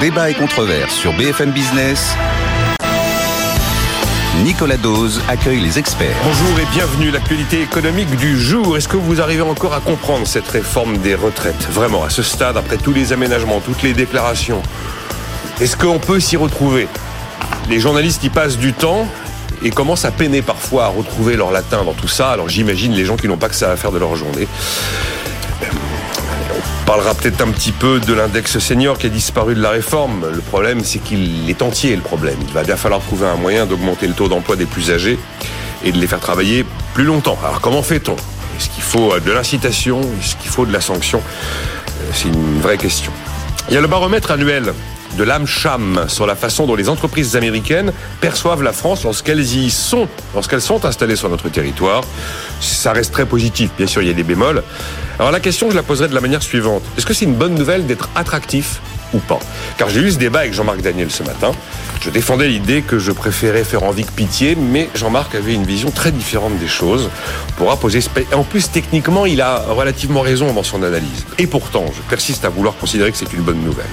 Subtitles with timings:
[0.00, 2.14] Débat et controverse sur BFM Business.
[4.44, 6.14] Nicolas Dose accueille les experts.
[6.22, 7.10] Bonjour et bienvenue.
[7.10, 8.76] L'actualité économique du jour.
[8.76, 11.68] Est-ce que vous arrivez encore à comprendre cette réforme des retraites?
[11.72, 14.62] Vraiment, à ce stade, après tous les aménagements, toutes les déclarations,
[15.60, 16.86] est-ce qu'on peut s'y retrouver?
[17.68, 19.08] Les journalistes y passent du temps
[19.64, 22.30] et commencent à peiner parfois à retrouver leur latin dans tout ça.
[22.30, 24.46] Alors j'imagine les gens qui n'ont pas que ça à faire de leur journée
[26.88, 30.24] parlera peut-être un petit peu de l'index senior qui a disparu de la réforme.
[30.32, 32.38] Le problème, c'est qu'il est entier, le problème.
[32.40, 35.18] Il va bien falloir trouver un moyen d'augmenter le taux d'emploi des plus âgés
[35.84, 36.64] et de les faire travailler
[36.94, 37.38] plus longtemps.
[37.44, 38.16] Alors comment fait-on?
[38.58, 40.00] Est-ce qu'il faut de l'incitation?
[40.00, 41.18] Est-ce qu'il faut de la sanction?
[41.18, 43.12] Euh, C'est une vraie question.
[43.68, 44.72] Il y a le baromètre annuel
[45.18, 47.92] de l'AmCham sur la façon dont les entreprises américaines
[48.22, 52.02] perçoivent la France lorsqu'elles y sont, lorsqu'elles sont installées sur notre territoire.
[52.60, 54.62] Ça reste très positif, bien sûr, il y a des bémols.
[55.18, 56.84] Alors la question, je la poserai de la manière suivante.
[56.96, 58.80] Est-ce que c'est une bonne nouvelle d'être attractif
[59.12, 59.40] ou pas?
[59.76, 61.50] Car j'ai eu ce débat avec Jean-Marc Daniel ce matin.
[62.00, 65.90] Je défendais l'idée que je préférais faire envie que pitié, mais Jean-Marc avait une vision
[65.90, 67.10] très différente des choses.
[67.56, 67.98] Pour poser
[68.32, 71.26] en plus techniquement, il a relativement raison dans son analyse.
[71.38, 73.90] Et pourtant, je persiste à vouloir considérer que c'est une bonne nouvelle.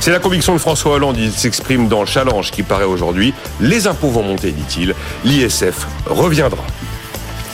[0.00, 1.16] C'est la conviction de François Hollande.
[1.18, 3.32] Il s'exprime dans le challenge qui paraît aujourd'hui.
[3.60, 4.94] Les impôts vont monter, dit-il.
[5.24, 6.62] L'ISF reviendra.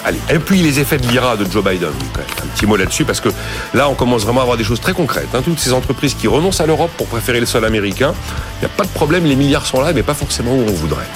[0.05, 1.91] Allez, et puis les effets de l'IRA de Joe Biden.
[2.43, 3.29] Un petit mot là-dessus parce que
[3.73, 5.29] là, on commence vraiment à avoir des choses très concrètes.
[5.33, 5.43] Hein.
[5.45, 8.13] Toutes ces entreprises qui renoncent à l'Europe pour préférer le sol américain,
[8.57, 10.73] il n'y a pas de problème, les milliards sont là, mais pas forcément où on
[10.73, 11.07] voudrait.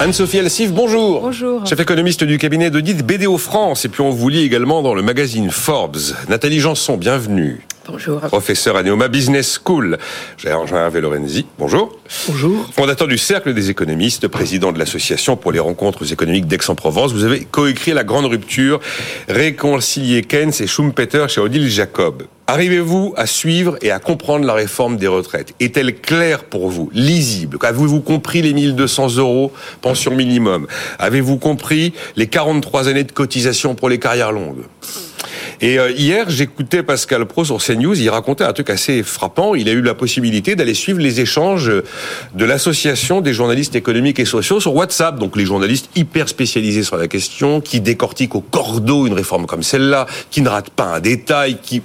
[0.00, 1.22] Anne-Sophie Alsif, bonjour.
[1.22, 1.66] Bonjour.
[1.66, 3.84] Chef économiste du cabinet d'audit BDO France.
[3.84, 5.98] Et puis on vous lit également dans le magazine Forbes.
[6.28, 7.66] Nathalie Janson, bienvenue.
[7.88, 8.20] Bonjour.
[8.20, 9.96] Professeur à Neoma Business School.
[10.36, 11.98] Jean-Hervé Lorenzi, bonjour.
[12.28, 12.68] Bonjour.
[12.74, 17.12] Fondateur du Cercle des économistes, président de l'Association pour les rencontres économiques d'Aix-en-Provence.
[17.14, 18.80] Vous avez coécrit La Grande Rupture,
[19.28, 22.24] réconcilier Keynes et Schumpeter chez Odile Jacob.
[22.50, 25.52] Arrivez-vous à suivre et à comprendre la réforme des retraites?
[25.60, 27.58] Est-elle claire pour vous, lisible?
[27.60, 29.52] Avez-vous compris les 1200 euros
[29.82, 30.66] pension minimum?
[30.98, 34.62] Avez-vous compris les 43 années de cotisation pour les carrières longues?
[35.60, 39.54] Et euh, hier, j'écoutais Pascal Pro sur CNews, il racontait un truc assez frappant.
[39.54, 41.70] Il a eu la possibilité d'aller suivre les échanges
[42.34, 45.18] de l'association des journalistes économiques et sociaux sur WhatsApp.
[45.18, 49.62] Donc les journalistes hyper spécialisés sur la question, qui décortiquent au cordeau une réforme comme
[49.62, 51.82] celle-là, qui ne ratent pas un détail, qui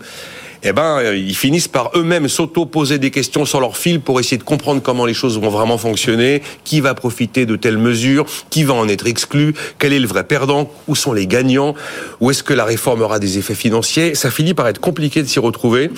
[0.63, 4.37] eh ben, euh, ils finissent par eux-mêmes s'auto-poser des questions sur leur fil pour essayer
[4.37, 8.63] de comprendre comment les choses vont vraiment fonctionner, qui va profiter de telles mesures, qui
[8.63, 11.75] va en être exclu, quel est le vrai perdant, où sont les gagnants,
[12.21, 14.15] où est-ce que la réforme aura des effets financiers?
[14.15, 15.89] Ça finit par être compliqué de s'y retrouver.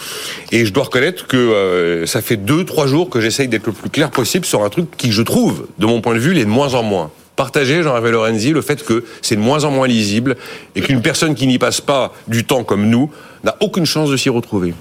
[0.51, 3.73] Et je dois reconnaître que euh, ça fait deux, trois jours que j'essaye d'être le
[3.73, 6.45] plus clair possible sur un truc qui, je trouve, de mon point de vue, l'est
[6.45, 9.87] de moins en moins partager, Jean-Hervé Lorenzi, le fait que c'est de moins en moins
[9.87, 10.35] lisible
[10.75, 13.09] et qu'une personne qui n'y passe pas du temps comme nous
[13.43, 14.73] n'a aucune chance de s'y retrouver.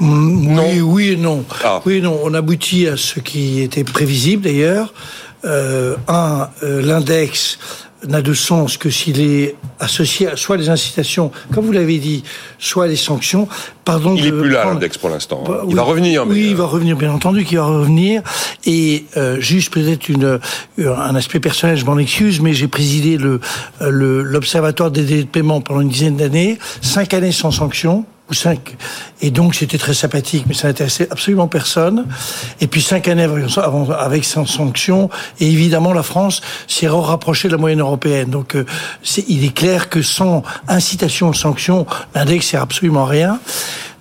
[0.00, 1.44] Mm, oui, oui et non.
[1.62, 1.80] Ah.
[1.84, 2.18] Oui non.
[2.24, 4.92] On aboutit à ce qui était prévisible d'ailleurs.
[5.44, 7.58] Euh, un, euh, l'index
[8.06, 12.22] n'a de sens que s'il est associé à soit les incitations, comme vous l'avez dit,
[12.58, 13.48] soit les sanctions.
[13.84, 14.14] Pardon.
[14.16, 15.44] Il n'est plus là l'index pour l'instant.
[15.46, 16.26] Bah, il va revenir.
[16.26, 18.22] Oui, il va revenir, bien entendu, qu'il va revenir.
[18.64, 20.38] Et euh, juste peut-être une
[20.78, 23.40] un aspect personnel, je m'en excuse, mais j'ai présidé le
[23.80, 28.76] l'observatoire des délais de paiement pendant une dizaine d'années, cinq années sans sanction ou cinq.
[29.20, 32.06] Et donc c'était très sympathique, mais ça n'intéressait absolument personne.
[32.60, 35.10] Et puis cinq années avant, avec sans sanction,
[35.40, 38.30] et évidemment la France s'est rapprochée de la moyenne européenne.
[38.30, 38.64] Donc euh,
[39.28, 43.40] il est clair que sans incitation aux sanctions, l'index c'est absolument rien.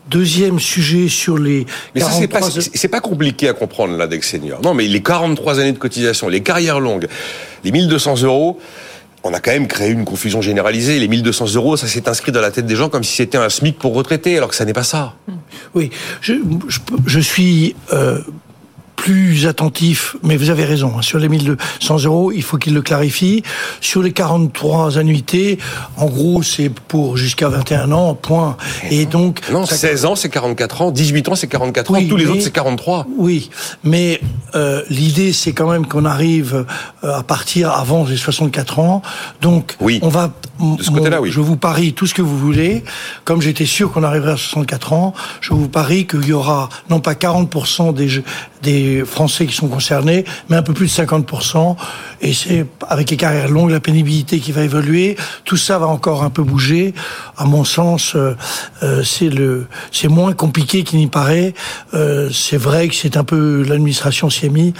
[0.09, 1.67] Deuxième sujet sur les.
[1.93, 4.59] Mais ça, c'est pas, c'est pas compliqué à comprendre, l'index senior.
[4.63, 7.07] Non, mais les 43 années de cotisation, les carrières longues,
[7.63, 8.59] les 1200 euros,
[9.23, 10.99] on a quand même créé une confusion généralisée.
[10.99, 13.49] Les 1200 euros, ça s'est inscrit dans la tête des gens comme si c'était un
[13.49, 15.15] SMIC pour retraités, alors que ça n'est pas ça.
[15.75, 15.89] Oui,
[16.21, 16.33] je,
[17.05, 18.21] je, suis euh,
[18.99, 22.81] plus attentif, mais vous avez raison, hein, sur les 1200 euros, il faut qu'il le
[22.81, 23.43] clarifie.
[23.79, 25.57] Sur les 43 annuités,
[25.95, 28.57] en gros, c'est pour jusqu'à 21 ans, point.
[28.91, 29.39] Et donc...
[29.53, 32.51] Non, 16 ans, c'est 44 ans, 18 ans, c'est 44 ans, tous les autres, c'est
[32.51, 33.07] 43.
[33.17, 33.49] Oui,
[33.85, 34.19] mais
[34.53, 36.65] euh, l'idée, c'est quand même qu'on arrive
[37.05, 39.01] euh, à partir avant les 64 ans.
[39.39, 39.99] Donc, oui.
[40.01, 40.33] on va...
[40.59, 41.31] De ce côté-là, oui.
[41.31, 42.83] Je vous parie tout ce que vous voulez.
[43.23, 46.99] Comme j'étais sûr qu'on arriverait à 64 ans, je vous parie qu'il y aura non
[46.99, 48.09] pas 40% des,
[48.61, 51.75] des Français qui sont concernés, mais un peu plus de 50%.
[52.21, 55.15] Et c'est avec les carrières longues, la pénibilité qui va évoluer.
[55.45, 56.93] Tout ça va encore un peu bouger.
[57.37, 58.35] À mon sens, euh,
[58.83, 61.53] euh, c'est le, c'est moins compliqué qu'il n'y paraît.
[61.93, 64.73] Euh, c'est vrai que c'est un peu l'administration s'y est mis,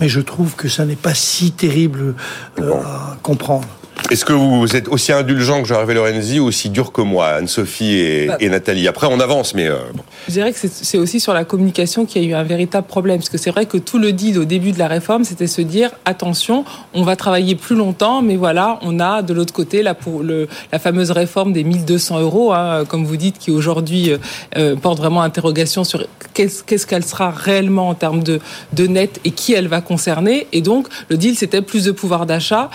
[0.00, 2.14] mais je trouve que ça n'est pas si terrible
[2.58, 3.66] à comprendre.
[4.10, 7.96] Est-ce que vous êtes aussi indulgent que Jean-Hervé Lorenzi ou aussi dur que moi, Anne-Sophie
[7.96, 8.36] et, Bah.
[8.38, 10.02] et Nathalie Après, on avance, mais euh, bon.
[10.28, 13.16] Je dirais que c'est- aussi sur la communication qu'il y a eu un véritable problème.
[13.18, 15.60] Parce que c'est vrai que tout le deal au début de la réforme, c'était se
[15.60, 16.64] dire attention,
[16.94, 20.46] on va travailler plus longtemps, mais voilà, on a de l'autre côté là, pour le,
[20.72, 24.18] la fameuse réforme des 1200 euros, hein, comme vous dites, qui aujourd'hui euh,
[24.56, 28.38] euh, porte vraiment interrogation sur qu'est-ce qu'elle sera réellement en termes de,
[28.72, 30.46] de net et qui elle va concerner.
[30.52, 32.70] Et donc, le deal, c'était plus de pouvoir d'achat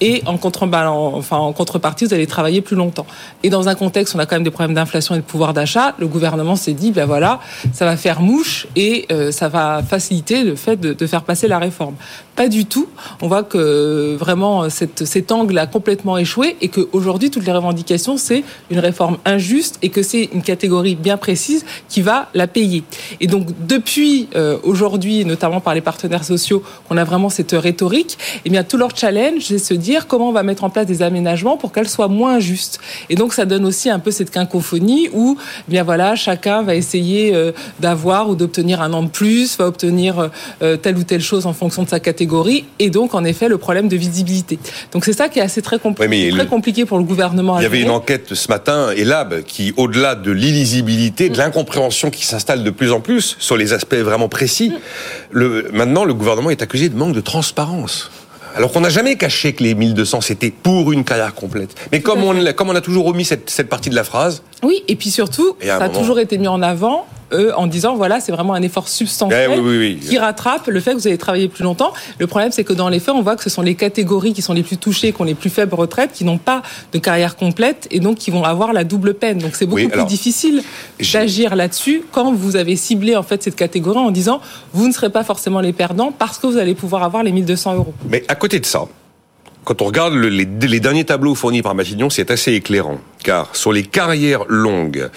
[0.00, 3.06] et en, contrepartie, vous allez travailler plus longtemps.
[3.42, 5.54] Et dans un contexte où on a quand même des problèmes d'inflation et de pouvoir
[5.54, 7.40] d'achat, le gouvernement s'est dit, ben voilà,
[7.72, 11.58] ça va faire mouche et euh, ça va faciliter le fait de, faire passer la
[11.58, 11.94] réforme.
[12.36, 12.88] Pas du tout.
[13.22, 18.16] On voit que euh, vraiment cet angle a complètement échoué et qu'aujourd'hui, toutes les revendications,
[18.18, 22.84] c'est une réforme injuste et que c'est une catégorie bien précise qui va la payer.
[23.20, 28.18] Et donc, depuis euh, aujourd'hui, notamment par les partenaires sociaux, qu'on a vraiment cette rhétorique,
[28.44, 31.56] eh bien, tout leur challenge, se dire comment on va mettre en place des aménagements
[31.56, 32.78] pour qu'elles soient moins injustes.
[33.10, 35.36] Et donc, ça donne aussi un peu cette quinquophonie où,
[35.68, 39.66] eh bien voilà, chacun va essayer euh, d'avoir ou d'obtenir un an de plus, va
[39.66, 40.30] obtenir
[40.62, 43.58] euh, telle ou telle chose en fonction de sa catégorie, et donc, en effet, le
[43.58, 44.58] problème de visibilité.
[44.92, 47.58] Donc, c'est ça qui est assez très mais très le- compliqué pour le gouvernement.
[47.58, 52.24] il y avait une enquête ce matin, Elab, qui, au-delà de l'illisibilité, de l'incompréhension qui
[52.26, 54.72] s'installe de plus en plus sur les aspects vraiment précis,
[55.30, 58.10] le, maintenant, le gouvernement est accusé de manque de transparence.
[58.58, 61.76] Alors qu'on n'a jamais caché que les 1200 c'était pour une carrière complète.
[61.92, 64.82] Mais comme on, comme on a toujours omis cette, cette partie de la phrase, Oui,
[64.88, 68.20] et puis surtout, Et ça a toujours été mis en avant eux, en disant voilà,
[68.20, 70.08] c'est vraiment un effort substantiel Eh oui, oui, oui.
[70.08, 71.92] qui rattrape le fait que vous allez travailler plus longtemps.
[72.18, 74.42] Le problème, c'est que dans les faits, on voit que ce sont les catégories qui
[74.42, 77.36] sont les plus touchées, qui ont les plus faibles retraites, qui n'ont pas de carrière
[77.36, 79.38] complète et donc qui vont avoir la double peine.
[79.38, 80.62] Donc c'est beaucoup plus difficile
[81.12, 84.40] d'agir là-dessus quand vous avez ciblé en fait cette catégorie en disant
[84.72, 87.74] vous ne serez pas forcément les perdants parce que vous allez pouvoir avoir les 1200
[87.74, 87.94] euros.
[88.08, 88.82] Mais à côté de ça,
[89.64, 92.98] quand on regarde le- les, les derniers tableaux fournis par Matignon, c'est assez éclairant.
[93.22, 95.10] Car sur les carrières longues,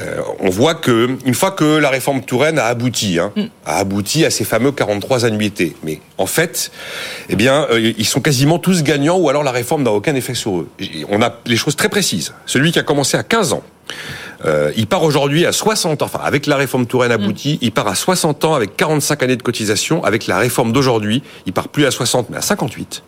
[0.00, 3.32] euh, on voit que une fois que la réforme Touraine a abouti, hein,
[3.66, 5.74] a abouti à ces fameux 43 annuités.
[5.82, 6.70] Mais en fait,
[7.28, 10.34] eh bien, euh, ils sont quasiment tous gagnants, ou alors la réforme n'a aucun effet
[10.34, 10.68] sur eux.
[11.08, 12.32] On a les choses très précises.
[12.46, 13.62] Celui qui a commencé à 15 ans.
[14.44, 17.88] euh, il part aujourd'hui à 60 ans, enfin avec la réforme Touraine aboutie, il part
[17.88, 20.04] à 60 ans avec 45 années de cotisation.
[20.04, 23.02] Avec la réforme d'aujourd'hui, il part plus à 60 mais à 58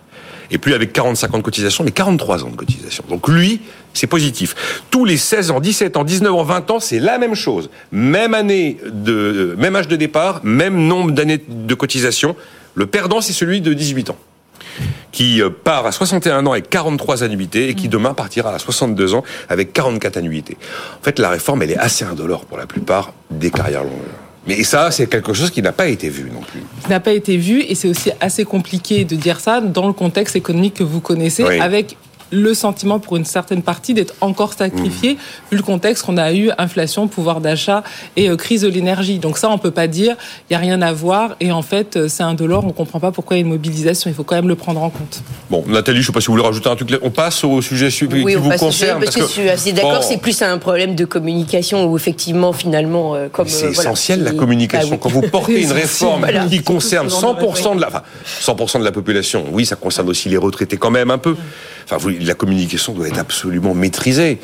[0.51, 3.05] et plus avec 45 ans de cotisation, mais 43 ans de cotisation.
[3.09, 3.61] Donc lui,
[3.95, 4.55] c'est positif.
[4.91, 7.71] Tous les 16 ans, 17 ans, 19 ans, 20 ans, c'est la même chose.
[7.93, 12.37] Même année de, même âge de départ, même nombre d'années de cotisation.
[12.75, 14.17] Le perdant, c'est celui de 18 ans
[15.13, 19.15] qui euh, part à 61 ans avec 43 annuités et qui demain partira à 62
[19.15, 20.57] ans avec 44 annuités.
[21.01, 23.91] En fait, la réforme, elle est assez indolore pour la plupart des carrières longues.
[24.47, 26.61] Mais ça, c'est quelque chose qui n'a pas été vu non plus.
[26.83, 29.93] qui n'a pas été vu et c'est aussi assez compliqué de dire ça dans le
[29.93, 31.61] contexte économique que vous connaissez Oui.
[31.61, 31.97] avec
[32.31, 35.19] le sentiment pour une certaine partie d'être encore sacrifié
[35.51, 37.83] vu le contexte qu'on a eu inflation, pouvoir d'achat
[38.17, 39.19] et euh, crise de l'énergie.
[39.19, 40.17] Donc ça on peut pas dire
[40.49, 43.11] il y a rien à voir et en fait euh, c'est indolore, on comprend pas
[43.13, 45.23] pourquoi il y a une mobilisation, il faut quand même le prendre en compte.
[45.51, 46.91] Bon, Nathalie, je sais pas si vous voulez rajouter un truc.
[47.03, 49.05] On passe au sujet Oui, qui on vous passe au sujet, concerne.
[49.05, 52.53] parce que je suis assez d'accord, bon, c'est plus un problème de communication où effectivement,
[52.53, 54.89] finalement, euh, comme C'est euh, voilà, essentiel la communication.
[54.91, 55.01] Bah oui.
[55.03, 56.45] Quand vous portez une réforme voilà.
[56.47, 58.03] qui concerne tout ce genre de 100% de la, enfin,
[58.43, 61.37] 100% de la population, oui, ça concerne aussi les retraités quand même un peu.
[61.85, 64.39] Enfin, vous- la communication doit être absolument maîtrisée.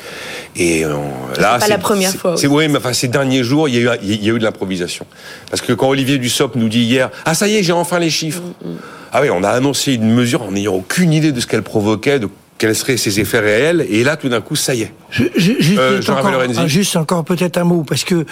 [0.55, 0.95] Et euh,
[1.39, 3.95] là, pas la première fois C'est oui, mais enfin, ces derniers jours, il y a
[3.95, 5.05] eu, il y a eu de l'improvisation.
[5.49, 8.09] Parce que quand Olivier Dussopt nous dit hier, ah ça y est, j'ai enfin les
[8.09, 8.41] chiffres.
[8.63, 8.69] Mm,
[9.13, 12.19] Ah oui, on a annoncé une mesure en n'ayant aucune idée de ce qu'elle provoquait,
[12.19, 13.85] de quels seraient ses effets réels.
[13.89, 14.91] Et là, tout d'un coup, ça y est.
[15.09, 18.25] Je- je- juste, Euh, encore, ah, juste encore peut-être un mot parce que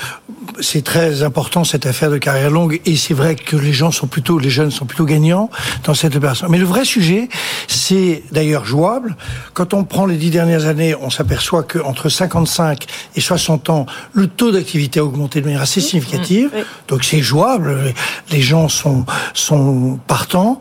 [0.59, 4.07] c'est très important cette affaire de carrière longue et c'est vrai que les gens sont
[4.07, 5.49] plutôt, les jeunes sont plutôt gagnants
[5.85, 6.47] dans cette opération.
[6.49, 7.29] Mais le vrai sujet,
[7.67, 9.15] c'est d'ailleurs jouable.
[9.53, 13.85] Quand on prend les dix dernières années, on s'aperçoit que entre 55 et 60 ans,
[14.13, 16.49] le taux d'activité a augmenté de manière assez significative.
[16.89, 17.93] Donc c'est jouable.
[18.31, 20.59] Les gens sont sont partants.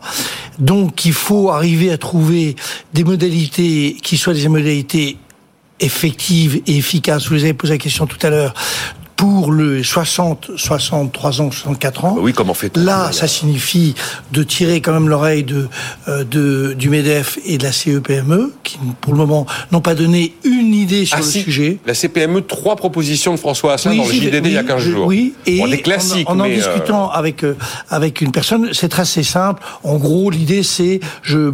[0.59, 2.55] Donc il faut arriver à trouver
[2.93, 5.17] des modalités qui soient des modalités
[5.79, 7.27] effectives et efficaces.
[7.27, 8.53] Vous avez posé la question tout à l'heure.
[9.15, 12.17] Pour le 60, 63 ans, 64 ans.
[12.19, 13.95] Oui, comment fait-on Là, ça signifie
[14.33, 15.69] de tirer quand même l'oreille de,
[16.09, 20.33] euh, de, du MEDEF et de la CEPME, qui pour le moment n'ont pas donné
[20.43, 21.77] une idée sur Ah le si, sujet.
[21.85, 24.67] La CPME, trois propositions de François Asselin Oui, dans le JDD il y a oui,
[24.67, 25.07] 15 je- jours.
[25.07, 27.55] Oui, et Bon, classiques, en en, en mais, euh, discutant avec euh,
[27.89, 29.63] avec une personne, c'est assez simple.
[29.85, 31.51] En gros, l'idée c'est je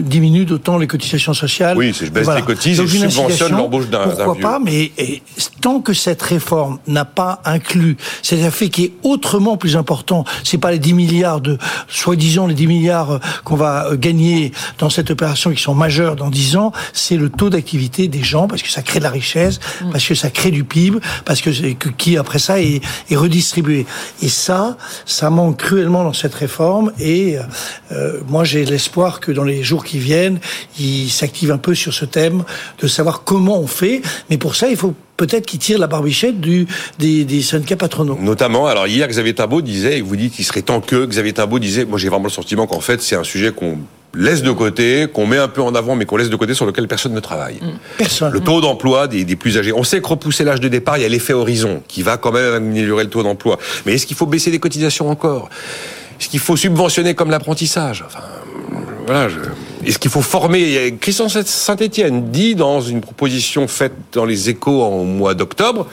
[0.00, 1.76] diminue d'autant les cotisations sociales.
[1.78, 4.42] Oui, c'est je baisse les cotises et je subventionne l'embauche d'un- d'un Pourquoi vieux.
[4.42, 5.22] pas Mais et,
[5.60, 10.58] tant que cette réforme n'a pas inclus cet effet qui est autrement plus important, c'est
[10.58, 11.58] pas les 10 milliards de
[11.88, 16.16] soi-disant les 10 milliards euh, qu'on va euh, gagner dans cette opération qui sont majeurs
[16.16, 19.10] dans 10 ans, c'est le taux d'activité des gens parce que ça crée de la
[19.10, 19.60] richesse,
[19.92, 23.16] parce que ça crée du PIB, parce que, c'est- que qui après ça est, est
[23.16, 23.86] redistribué.
[24.22, 26.92] Et ça, ça manque cruellement dans cette réforme.
[26.98, 27.36] Et
[27.92, 30.38] euh, moi, j'ai l'espoir que dans les jours qui viennent,
[30.78, 32.44] il s'active un peu sur ce thème
[32.80, 34.02] de savoir comment on fait.
[34.30, 36.66] Mais pour ça, il faut peut-être qu'il tire la barbichette du,
[36.98, 38.18] des, des syndicats patronaux.
[38.20, 41.58] Notamment, alors hier, Xavier Tabot disait, et vous dites qu'il serait temps que, Xavier Tabot
[41.58, 43.78] disait, moi j'ai vraiment le sentiment qu'en fait c'est un sujet qu'on
[44.14, 46.64] laisse de côté, qu'on met un peu en avant, mais qu'on laisse de côté, sur
[46.64, 47.58] lequel personne ne travaille.
[47.98, 48.32] Personne.
[48.32, 49.72] Le taux d'emploi des, des plus âgés.
[49.74, 52.32] On sait que repousser l'âge de départ, il y a l'effet horizon, qui va quand
[52.32, 53.58] même améliorer le taux d'emploi.
[53.84, 55.50] Mais est-ce qu'il faut baisser les cotisations encore?
[56.20, 58.20] Est-ce qu'il faut subventionner comme l'apprentissage Enfin.
[59.84, 65.04] Est-ce qu'il faut former Christian Saint-Etienne dit dans une proposition faite dans les échos en
[65.04, 65.86] mois d'octobre,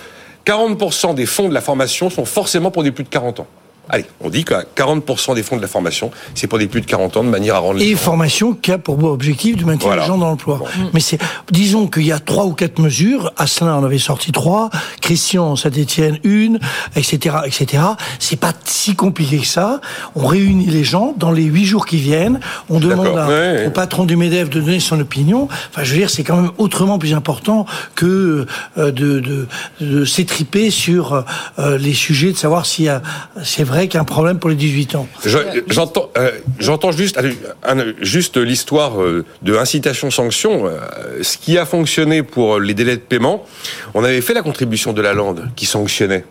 [0.46, 3.48] 40% des fonds de la formation sont forcément pour des plus de 40 ans.
[3.90, 6.86] Allez, on dit que 40% des fonds de la formation, c'est pour des plus de
[6.86, 9.66] 40 ans, de manière à rendre les Et gens- formation qui a pour objectif de
[9.66, 10.04] maintenir Voilà.
[10.04, 10.58] les gens dans l'emploi.
[10.60, 10.66] Bon.
[10.94, 11.20] Mais c'est,
[11.52, 13.34] disons qu'il y a trois ou quatre mesures.
[13.36, 14.70] Asselin en avait sorti trois,
[15.02, 16.60] Christian, Saint-Etienne une,
[16.96, 17.84] etc., etc.
[18.20, 19.82] C'est pas si compliqué que ça.
[20.16, 22.40] On réunit les gens dans les huit jours qui viennent.
[22.70, 25.50] On demande à- Ouais, au patron du Medef de donner son opinion.
[25.72, 28.46] Enfin, je veux dire, c'est quand même autrement plus important que
[28.78, 29.48] euh, de, de,
[29.82, 31.26] de s'étriper sur
[31.60, 33.02] euh, les sujets, de savoir s'il y a,
[33.44, 35.08] c'est vrai qu'il y a un problème pour les 18 ans.
[35.26, 40.66] Je- euh, j'entends juste, l'histoire euh, de incitation-sanction.
[40.68, 40.80] euh,
[41.22, 43.46] ce qui a fonctionné pour les délais de paiement,
[43.94, 46.26] on avait fait la contribution de la Lande qui sanctionnait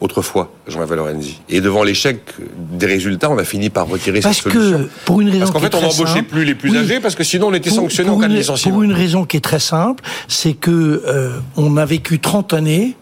[0.00, 1.40] autrefois Jean-Yves Lorenzi.
[1.48, 2.18] Et devant l'échec
[2.72, 4.78] des résultats, on a fini par retirer Parce cette solution.
[4.78, 6.78] que, pour une raison Parce qu'en fait, on n'embauchait plus les plus Oui.
[6.78, 8.74] âgés parce que sinon on était sanctionné en cas de licenciement.
[8.74, 12.96] Pour une raison qui est très simple, c'est que euh, on a vécu 30 années,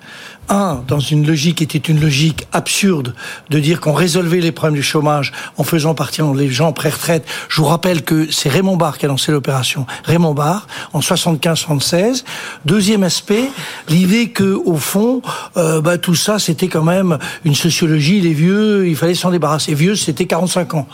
[0.48, 3.14] un, dans une logique qui était une logique absurde
[3.50, 7.24] de dire qu'on résolvait les problèmes du chômage en faisant partir les gens en pré-retraite.
[7.48, 9.86] Je vous rappelle que c'est Raymond Barre qui a lancé l'opération.
[10.04, 12.24] Raymond Barre, en 75-76.
[12.64, 13.44] Deuxième aspect,
[13.88, 15.22] l'idée que, au fond,
[15.56, 19.74] euh, bah, tout ça, c'était quand même une sociologie, les vieux, il fallait s'en débarrasser.
[19.74, 20.88] Vieux, c'était 45 ans.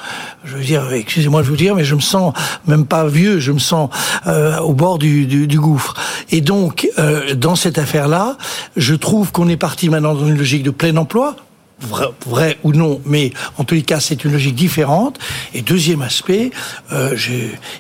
[0.45, 2.35] Je veux dire, excusez-moi de vous dire, mais je me sens
[2.67, 3.91] même pas vieux, je me sens
[4.27, 5.95] euh, au bord du, du, du gouffre.
[6.31, 8.37] Et donc, euh, dans cette affaire-là,
[8.77, 11.37] je trouve qu'on est parti maintenant dans une logique de plein emploi.
[11.79, 15.19] Vrai, vrai ou non, mais en tous les cas, c'est une logique différente.
[15.53, 16.51] Et deuxième aspect,
[16.91, 17.15] euh,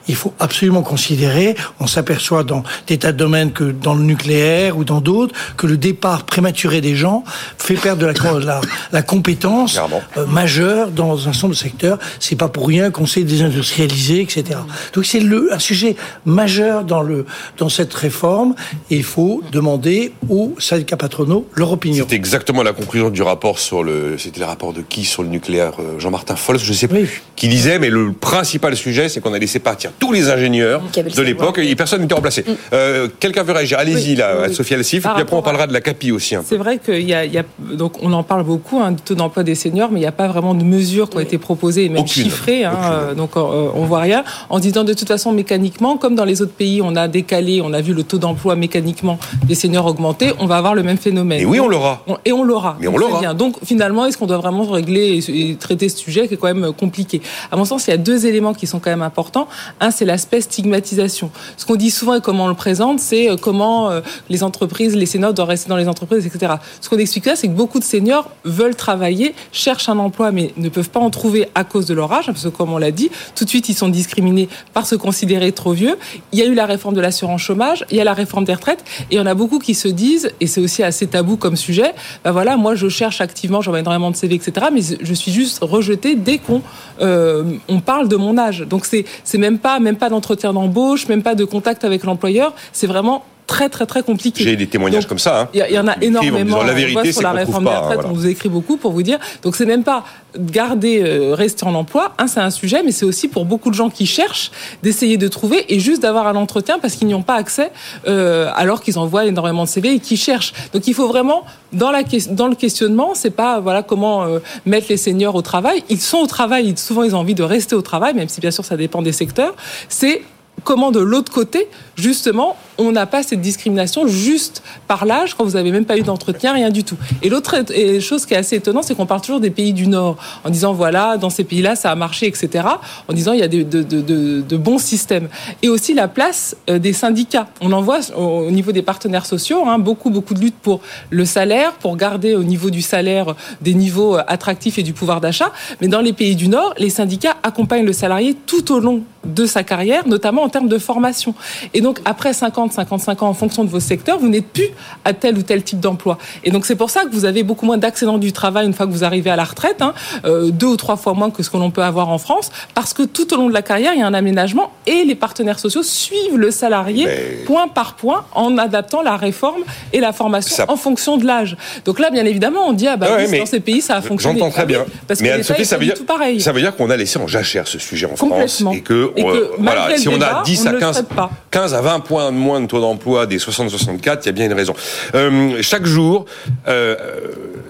[0.07, 4.77] il faut absolument considérer, on s'aperçoit dans des tas de domaines que dans le nucléaire
[4.77, 7.25] ou dans d'autres, que le départ prématuré des gens
[7.57, 8.61] fait perdre de la, la,
[8.93, 9.81] la compétence
[10.19, 11.99] euh, majeure dans un certain nombre de secteurs.
[12.21, 14.59] C'est pas pour rien qu'on s'est désindustrialisé, etc.
[14.93, 17.25] Donc c'est le un sujet majeur dans le
[17.57, 18.55] dans cette réforme.
[18.91, 22.05] Et il faut demander aux syndicats patronaux leur opinion.
[22.05, 24.19] C'était exactement la conclusion du rapport sur le.
[24.19, 27.01] C'était le rapport de qui sur le nucléaire euh, Jean-Martin Fols, je sais Oui.
[27.05, 27.23] plus.
[27.37, 31.23] Qui disait, mais le principal sujet, c'est qu'on a laissé partir tous les ingénieurs de
[31.23, 32.45] l'époque et personne n'était remplacé.
[32.73, 34.55] Euh, Quelqu'un veut réagir Allez-y, Oui, là, oui.
[34.55, 36.35] Sophie Alcif, et puis après on parlera de la CAPI aussi.
[36.45, 39.03] C'est vrai qu'il y a, il y a- donc on en parle beaucoup hein, du
[39.03, 41.39] taux d'emploi des seniors, mais il n'y a pas vraiment de mesures qui ont été
[41.39, 42.25] proposées et même Aucune.
[42.25, 42.65] chiffrées.
[42.65, 42.93] Hein, Aucune.
[43.11, 44.25] euh, donc euh, on voit rien.
[44.51, 47.73] En disant de toute façon mécaniquement, comme dans les autres pays, on a décalé, on
[47.73, 51.41] a vu le taux d'emploi mécaniquement des seniors augmenter, on va avoir le même phénomène.
[51.41, 52.03] Et oui, on l'aura.
[52.25, 52.77] Et on l'aura.
[52.81, 53.21] Mais on l'aura.
[53.21, 53.35] bien.
[53.35, 56.73] Donc finalement, est-ce qu'on doit vraiment régler et, traiter ce sujet qui est quand même
[56.73, 57.21] compliqué?
[57.51, 59.49] À mon sens, il y a deux éléments qui sont quand même importants.
[59.81, 61.31] Un, c'est l'aspect stigmatisation.
[61.57, 64.97] Ce qu'on dit souvent et comment on le présente, c'est euh, comment euh, les entreprises,
[64.97, 66.55] les seniors doivent rester dans les entreprises, etc.
[66.81, 70.53] Ce qu'on explique là, c'est que beaucoup de seniors veulent travailler, cherchent un emploi, mais
[70.57, 72.91] ne peuvent pas en trouver à cause de leur âge, parce que comme on l'a
[72.91, 75.97] dit, tout de suite ils sont discriminés par se considérer trop vieux.
[76.33, 78.55] Il y a eu la réforme de l'assurance chômage, il y a la réforme des
[78.55, 81.95] retraites, et en a beaucoup qui se disent, et c'est aussi assez tabou comme sujet,
[82.25, 84.69] bah voilà, moi je cherche activement, j'envoie énormément de CV, etc.
[84.73, 86.63] Mais je suis juste rejeté dès qu'on
[87.01, 87.45] euh,
[87.85, 88.61] parle de mon âge.
[88.61, 89.05] Donc c'est
[89.39, 92.55] même pas même pas d'entretien d'embauche, même pas de contact avec l'employeur.
[92.73, 94.43] C'est vraiment très très très compliqué.
[94.45, 95.43] J'ai des témoignages Donc, comme ça.
[95.43, 95.49] Hein.
[95.55, 96.45] Il y, a- il y en a écrivent en énormément.
[96.45, 98.11] disant, la On vérité, voit c'est sur la réforme pas, des retraites, voilà.
[98.11, 99.19] on vous écrit beaucoup pour vous dire.
[99.43, 100.05] Donc c'est même pas
[100.39, 102.13] garder, euh, rester en emploi.
[102.19, 104.51] Un, c'est un sujet, mais c'est aussi pour beaucoup de gens qui cherchent
[104.83, 107.71] d'essayer de trouver et juste d'avoir un entretien parce qu'ils n'y ont pas accès
[108.07, 110.53] euh, alors qu'ils envoient énormément de CV et qui cherchent.
[110.73, 114.87] Donc il faut vraiment dans la dans le questionnement, c'est pas voilà comment euh, mettre
[114.91, 115.85] les seniors au travail.
[115.89, 118.51] Ils sont au travail, souvent ils ont envie de rester au travail, même si bien
[118.51, 119.55] sûr ça dépend des secteurs.
[119.89, 120.23] C'est
[120.65, 125.53] comment de l'autre côté, justement, on n'a pas cette discrimination juste par l'âge quand vous
[125.53, 126.97] n'avez même pas eu d'entretien, rien du tout.
[127.23, 127.57] Et l'autre
[128.01, 130.73] chose qui est assez étonnante, c'est qu'on parle toujours des pays du Nord en disant
[130.73, 132.67] voilà, dans ces pays-là, ça a marché, etc.
[133.09, 135.29] En disant il y a de, bons systèmes.
[135.63, 137.49] Et aussi la place euh, des syndicats.
[137.61, 140.81] On en voit au niveau des partenaires sociaux, hein, beaucoup, beaucoup de lutte pour
[141.11, 145.21] le salaire, pour garder au niveau du salaire des niveaux euh, attractifs et du pouvoir
[145.21, 145.53] d'achat.
[145.81, 149.47] Mais dans les pays du Nord, les syndicats accompagnent le salarié tout au long de
[149.47, 151.35] sa carrière, notamment en termes de formation.
[151.75, 154.69] Et donc, après 50, 55 ans, en fonction de vos secteurs, vous n'êtes plus
[155.05, 156.19] à tel ou tel type d'emploi.
[156.45, 158.87] Et donc, c'est pour ça que vous avez beaucoup moins d'accidents du travail une fois
[158.87, 159.95] que vous arrivez à la retraite, hein,
[160.25, 162.93] euh, deux ou trois fois moins que ce que l'on peut avoir en France, parce
[162.93, 165.59] que tout au long de la carrière, il y a un aménagement et les partenaires
[165.59, 167.07] sociaux suivent le salarié
[167.47, 171.57] point par point en adaptant la réforme et la formation en fonction de l'âge.
[171.85, 174.39] Donc là, bien évidemment, on dit, ah bah oui, dans ces pays, ça a fonctionné.
[174.39, 174.85] J'entends très bien.
[175.07, 175.97] Parce mais que Sophie, ça veut dire,
[176.41, 179.25] ça veut dire qu'on a laissé en jachère ce sujet en France et que et
[179.25, 181.05] que, voilà, si on a 10 à 15,
[181.51, 184.47] 15 à 20 points de moins de taux d'emploi des 60-64, il y a bien
[184.47, 184.75] une raison.
[185.15, 186.27] Euh, chaque jour,
[186.69, 186.97] euh,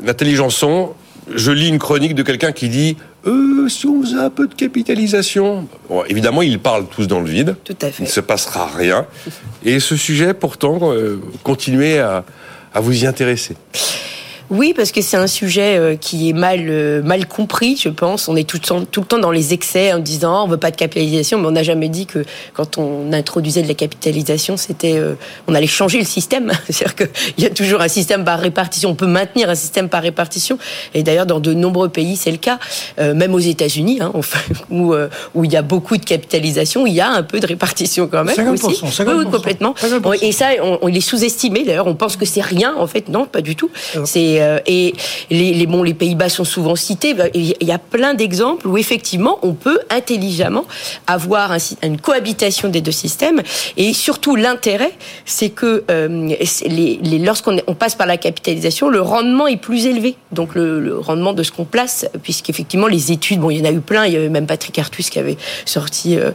[0.03, 0.93] Nathalie Janson,
[1.35, 4.55] je lis une chronique de quelqu'un qui dit euh, si on faisait un peu de
[4.55, 7.57] capitalisation, bon, évidemment, ils parlent tous dans le vide.
[7.65, 8.05] Tout à fait.
[8.05, 9.07] Il ne se passera rien.
[9.65, 12.25] Et ce sujet, pourtant, euh, continuez à,
[12.73, 13.57] à vous y intéresser.
[14.51, 18.29] Oui, parce que c'est un sujet euh, qui est mal euh, mal compris, je pense.
[18.29, 20.57] On est tout le temps, tout le temps dans les excès en disant on veut
[20.57, 22.25] pas de capitalisation, mais on n'a jamais dit que
[22.55, 25.15] quand on introduisait de la capitalisation, c'était euh,
[25.49, 26.53] on allait changer le système.
[26.71, 28.91] C'est-à-dire qu'il y a toujours un système par répartition.
[28.91, 30.59] On peut maintenir un système par répartition.
[30.95, 32.59] Et d'ailleurs, dans de nombreux pays, c'est le cas.
[32.99, 34.13] même aux États-Unis, hein,
[34.71, 34.95] où
[35.35, 38.25] où il y a beaucoup de capitalisation, il y a un peu de répartition quand
[38.25, 38.85] même 50%, aussi.
[38.85, 39.75] 50%, oui, complètement.
[40.23, 41.65] Et ça, on, on, est sous-estimé.
[41.65, 42.75] D'ailleurs, on pense que c'est rien.
[42.77, 43.71] En fait, non, pas du tout.
[44.05, 44.95] C'est euh, et,
[45.31, 47.15] les, les, bon, les Pays-Bas sont souvent cités.
[47.15, 50.65] Bah, il y a plein d'exemples où effectivement on peut intelligemment
[51.07, 53.43] avoir une cohabitation des deux systèmes.
[53.77, 54.93] Et surtout l'intérêt,
[55.25, 56.35] c'est que euh,
[56.67, 60.17] les, les, lorsqu'on on passe par la capitalisation, le rendement est plus élevé.
[60.33, 63.73] Donc le, rendement de ce qu'on place, puisqu'effectivement les études, bon, il y en a
[63.73, 64.07] eu plein.
[64.07, 66.31] Il y avait même Patrick Artus qui avait sorti euh,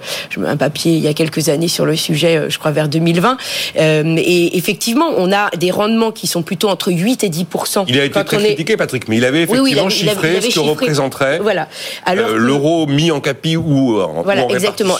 [0.46, 3.38] un papier il y a quelques années sur le sujet, je crois vers 2020.
[3.76, 7.46] et effectivement, on a des rendements qui sont plutôt entre 8 et 10
[7.92, 11.68] il a été très critiqué, Patrick, mais il avait effectivement chiffré ce que représenterait voilà.
[12.10, 14.96] Euh, l'euro mis en capi ou en, voilà, exactement.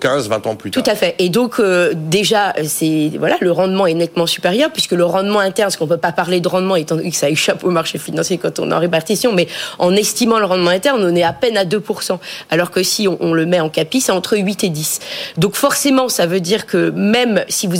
[0.00, 0.82] 15, 20 ans plus tard.
[0.82, 1.14] Tout à fait.
[1.18, 5.66] Et donc, euh, déjà, c'est voilà, le rendement est nettement supérieur, puisque le rendement interne,
[5.66, 7.98] parce qu'on ne peut pas parler de rendement, étant donné que ça échappe au marché
[7.98, 11.32] financier quand on est en répartition, mais en estimant le rendement interne, on est à
[11.32, 12.18] peine à 2%.
[12.50, 15.00] Alors que si on, le met en capi, c'est entre 8 et 10.
[15.38, 17.78] Donc forcément, ça veut dire que même si vous,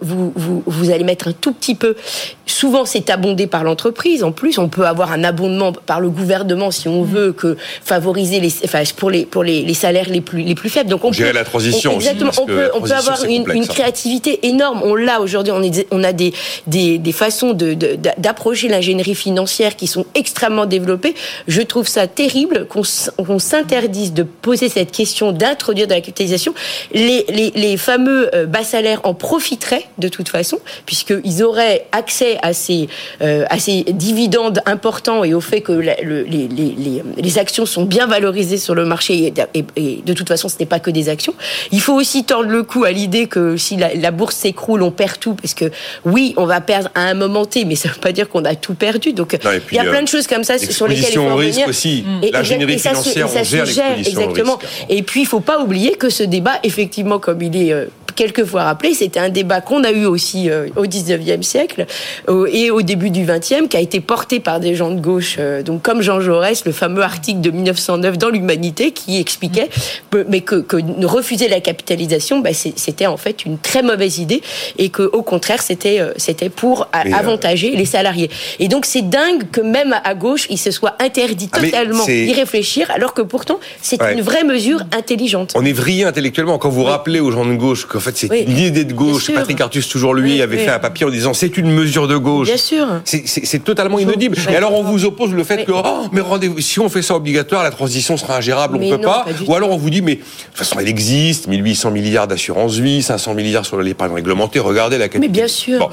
[0.00, 1.96] vous, vous, vous allez mettre un tout petit peu,
[2.46, 6.70] souvent c'est abondé par l'entreprise, en plus, on peut avoir un abondement par le gouvernement
[6.70, 10.42] si on veut que favoriser les, enfin, pour les pour les, les salaires les plus
[10.42, 10.90] les plus faibles.
[10.90, 11.92] Donc on peut, la transition.
[11.92, 12.32] exactement.
[12.38, 14.80] on peut on peut avoir une, une, créativité énorme.
[14.84, 15.52] On l'a aujourd'hui.
[15.52, 16.32] On, est, on a des
[16.66, 17.74] des, des façons de
[18.18, 21.14] d'approcher l'ingénierie financière qui sont extrêmement développées.
[21.48, 26.54] Je trouve ça terrible qu'on s'interdise de poser cette question d'introduire de la capitalisation.
[26.92, 32.38] Les, les, les fameux euh, bas salaires en profiteraient de toute façon puisqu'ils auraient accès
[32.42, 32.88] à ces
[33.22, 36.48] euh, à ces dividendes importants et au fait que les, les,
[37.16, 40.80] les, actions sont bien valorisées sur le marché, et, de toute façon, ce n'est pas
[40.80, 41.34] que des actions.
[41.72, 45.18] Il faut aussi tordre le cou à l'idée que si la, bourse s'écroule, on perd
[45.18, 45.70] tout, parce que
[46.04, 48.44] oui, on va perdre à un moment T, mais ça ne veut pas dire qu'on
[48.44, 49.12] a tout perdu.
[49.12, 49.38] Donc,
[49.70, 51.68] il y a plein de choses comme ça sur lesquelles il faut revenir.
[51.68, 52.04] aussi.
[52.32, 54.58] L'ingénierie financière, on gère, gère exactement.
[54.88, 58.64] Et puis, il faut pas oublier que ce débat, effectivement, comme il est euh, quelquefois
[58.64, 61.86] rappelé, c'était un débat qu'on a eu aussi euh, au 19e siècle
[62.50, 65.62] et au début du 20e, qui a été porté par des gens de gauche, euh,
[65.62, 69.68] donc comme Jean Jaurès, le fameux article de 1909 dans l'Humanité, qui expliquait
[70.30, 74.40] mais que, que, refuser la capitalisation, bah, c'était en fait une très mauvaise idée
[74.78, 78.30] et que au contraire, c'était euh, c'était pour avantager les salariés.
[78.60, 82.32] Et donc c'est dingue que même à gauche, il se soit interdit ah, totalement d'y
[82.32, 85.52] réfléchir, alors que pourtant c'est une vraie mesure intelligente.
[85.54, 88.56] On est vrillé intellectuellement quand vous rappelez aux gens de gauche qu'en fait c'est une
[88.56, 89.30] idée de gauche.
[89.30, 92.48] Patrick Artus, toujours lui, avait fait un papier en disant c'est une mesure de gauche.
[92.48, 92.86] Bien sûr.
[93.04, 94.36] C'est totalement inaudible.
[94.48, 97.14] Et alors on vous oppose le fait que oh, mais rendez-vous, si on fait ça
[97.14, 99.26] obligatoire, la transition sera ingérable, on ne peut pas.
[99.46, 103.02] Ou alors on vous dit mais de toute façon elle existe, 1800 milliards d'assurance vie,
[103.02, 105.28] 500 milliards sur l'épargne réglementée, regardez la qualité.
[105.28, 105.90] Mais bien sûr.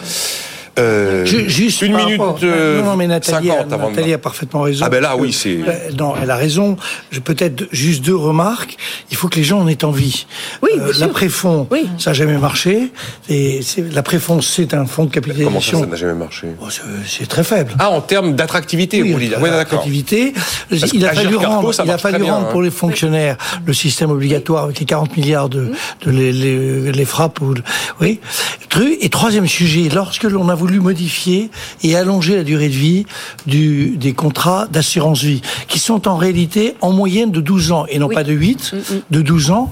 [0.79, 4.83] Euh, juste une minute euh, non, mais Nathalie, 50 a, Nathalie a parfaitement raison.
[4.85, 5.59] Ah ben là, oui, c'est.
[5.67, 6.77] Euh, non, elle a raison.
[7.11, 8.77] Je peut-être juste deux remarques.
[9.11, 10.25] Il faut que les gens en aient envie.
[10.63, 11.87] Oui, euh, l'après-fonds, oui.
[11.99, 12.91] ça n'a jamais marché.
[13.29, 13.59] Et
[13.93, 15.51] l'après-fonds, c'est un fonds de capitalisation.
[15.51, 16.47] Comment ça, ça n'a jamais marché?
[16.59, 16.67] Oh,
[17.05, 17.73] C'est très faible.
[17.77, 19.39] Ah, en termes d'attractivité, oui, vous voulez dire.
[19.41, 20.33] Oui, d'attractivité.
[20.71, 22.63] Il a fallu rendre, il a fallu rendre pour hein.
[22.63, 25.71] les fonctionnaires le système obligatoire avec les 40 milliards de,
[26.03, 27.41] de les, les, les frappes.
[27.41, 27.53] Ou,
[28.01, 28.19] oui.
[29.01, 31.51] Et troisième sujet, lorsque l'on a voulu modifier
[31.83, 33.05] et allonger la durée de vie
[33.45, 37.99] du, des contrats d'assurance vie, qui sont en réalité en moyenne de 12 ans et
[37.99, 39.01] non pas de 8, mm, mm.
[39.11, 39.69] de 12 ans,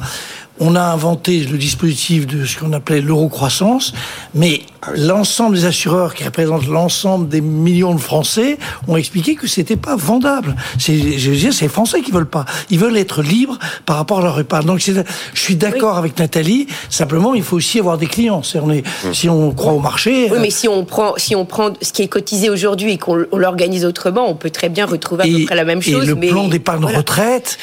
[0.61, 3.93] on a inventé le dispositif de ce qu'on appelait l'euro-croissance,
[4.35, 4.61] mais
[4.95, 9.95] l'ensemble des assureurs qui représentent l'ensemble des millions de Français ont expliqué que c'était pas
[9.95, 10.55] vendable.
[10.77, 12.45] C'est, je veux dire, c'est les Français qui veulent pas.
[12.69, 14.67] Ils veulent être libres par rapport à leur épargne.
[14.67, 15.01] Donc, je
[15.33, 16.67] suis d'accord avec Nathalie.
[16.89, 18.43] Simplement, il faut aussi avoir des clients.
[18.55, 19.13] on est, hum.
[19.15, 20.29] si on croit au marché.
[20.31, 23.15] Oui, mais si on prend, si on prend ce qui est cotisé aujourd'hui et qu'on
[23.15, 26.03] l'organise autrement, on peut très bien retrouver à peu près la même chose.
[26.03, 27.57] Et le plan d'épargne retraite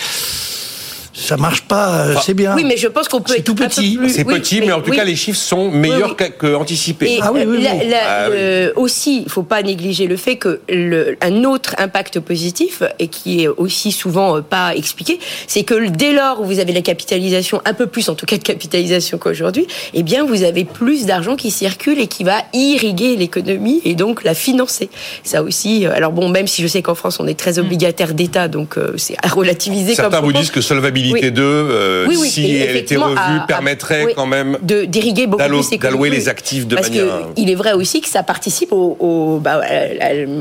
[1.19, 2.55] ça marche pas, euh, c'est bien.
[2.55, 3.99] Oui, mais je pense qu'on peut être tout petit.
[4.09, 7.19] C'est petit, mais en tout cas, les chiffres sont meilleurs qu'anticipés.
[7.21, 8.29] ah oui, oui, ah
[8.77, 13.43] aussi, il faut pas négliger le fait que le, un autre impact positif et qui
[13.43, 17.61] est aussi souvent euh, pas expliqué, c'est que dès lors où vous avez la capitalisation,
[17.65, 21.35] un peu plus en tout cas de capitalisation qu'aujourd'hui, eh bien, vous avez plus d'argent
[21.35, 24.89] qui circule et qui va irriguer l'économie et donc la financer.
[25.25, 25.85] Ça aussi.
[25.85, 27.65] Euh, alors bon, même si je sais qu'en France on est très mm.
[27.65, 29.95] obligataire d'État, donc c'est à relativiser.
[29.95, 31.21] Certains vous disent que solvabilité oui.
[31.39, 33.17] Euh, si elle était revue,
[33.47, 37.29] permettrait quand même de d'irriguer beaucoup plus d'allouer les actifs de Parce manière.
[37.37, 39.61] il est vrai aussi que ça participe au, bah,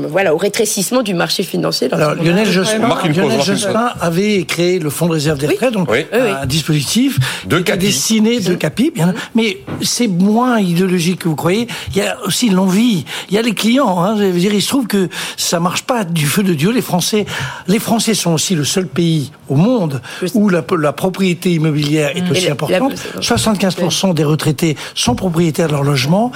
[0.08, 1.88] voilà, au rétrécissement du marché financier.
[1.92, 7.58] Alors, Lionel Jospin, avait créé le Fonds de réserve des retraites, donc un dispositif de
[7.76, 11.68] destiné de CAPI, bien, mais c'est moins idéologique que vous croyez.
[11.90, 14.02] Il y a aussi l'envie, il y a les clients.
[14.02, 16.72] Hein, je veux dire, il se trouve que ça marche pas du feu de Dieu.
[16.72, 17.26] Les Français,
[17.66, 20.00] les Français sont aussi le seul pays au monde
[20.34, 22.30] où la la, propriété immobilière est mmh.
[22.30, 22.94] aussi importante.
[23.20, 26.32] 75% des retraités sont propriétaires de leur logement.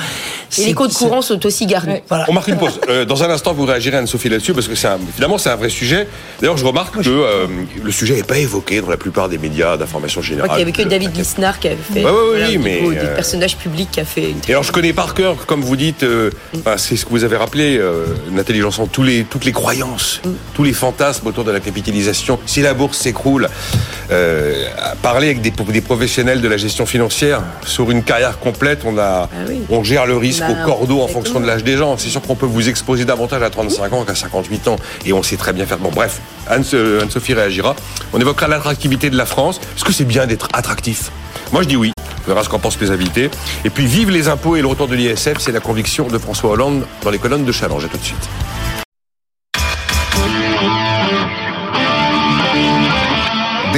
[0.59, 2.03] Et les codes courants sont aussi gardés.
[2.29, 2.81] On marque une pause.
[2.89, 5.69] Euh, dans un instant, vous réagirez, Anne-Sophie, là-dessus, parce que c'est évidemment, c'est un vrai
[5.69, 6.07] sujet.
[6.41, 7.47] D'ailleurs, je remarque que euh,
[7.83, 10.51] le sujet n'est pas évoqué dans la plupart des médias d'information générale.
[10.53, 12.05] Il n'y avait que David Lisnard qui avait fait.
[12.05, 12.81] oui, mais.
[12.83, 14.31] Des, euh, personnages publics qui a fait.
[14.31, 16.05] Une et alors, je connais par cœur, comme vous dites,
[16.77, 17.81] c'est ce que vous avez rappelé,
[18.31, 20.31] Nathalie Janson, tous les, toutes les croyances, mm.
[20.55, 22.39] tous les fantasmes autour de la capitalisation.
[22.47, 23.49] Si la bourse s'écroule,
[24.13, 24.67] euh,
[25.01, 29.29] parler avec des, des, professionnels de la gestion financière sur une carrière complète, on a,
[29.33, 31.97] ah on gère le risque au cordeau en fonction de l'âge des gens.
[31.97, 35.23] C'est sûr qu'on peut vous exposer davantage à 35 ans qu'à 58 ans, et on
[35.23, 35.79] sait très bien faire.
[35.79, 37.75] Bon, bref, Anne-Sophie réagira.
[38.13, 39.61] On évoquera l'attractivité de la France.
[39.77, 41.11] Est-ce que c'est bien d'être attractif?
[41.53, 41.93] Moi, je dis oui.
[42.25, 43.31] On verra ce qu'en pensent mes invités.
[43.65, 46.51] Et puis, vive les impôts et le retour de l'ISF, c'est la conviction de François
[46.51, 47.85] Hollande dans les colonnes de Challenge.
[47.85, 48.29] À tout de suite.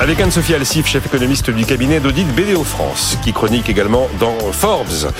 [0.00, 5.12] Avec Anne-Sophie Alsif, chef économiste du cabinet d'audit BDO France, qui chronique également dans Forbes.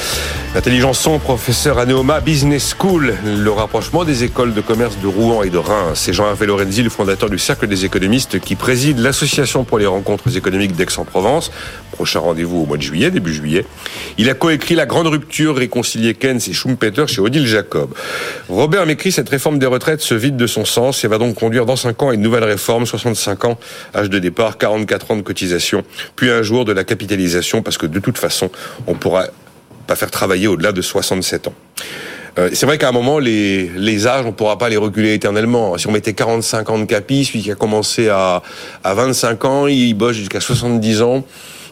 [0.55, 5.43] Nathalie Janson, professeur à Neoma Business School, le rapprochement des écoles de commerce de Rouen
[5.43, 6.01] et de Reims.
[6.03, 10.35] C'est Jean-Hervé Lorenzi, le fondateur du Cercle des économistes, qui préside l'association pour les rencontres
[10.35, 11.53] économiques d'Aix-en-Provence.
[11.93, 13.67] Prochain rendez-vous au mois de juillet, début juillet.
[14.17, 17.91] Il a coécrit La Grande Rupture, réconcilier Keynes et Schumpeter chez Odile Jacob.
[18.49, 21.67] Robert m'écrit, cette réforme des retraites se vide de son sens et va donc conduire
[21.67, 23.59] dans 5 ans à une nouvelle réforme, 65 ans,
[23.95, 25.85] âge de départ, 44 ans de cotisation,
[26.17, 28.51] puis un jour de la capitalisation, parce que de toute façon,
[28.87, 29.27] on pourra
[29.87, 31.55] pas faire travailler au-delà de 67 ans.
[32.39, 35.77] Euh, c'est vrai qu'à un moment, les, les âges, on pourra pas les reculer éternellement.
[35.79, 38.43] Si on mettait 45 ans de capi, celui qui a commencé à,
[38.85, 41.25] à 25 ans, il bosse jusqu'à 70 ans.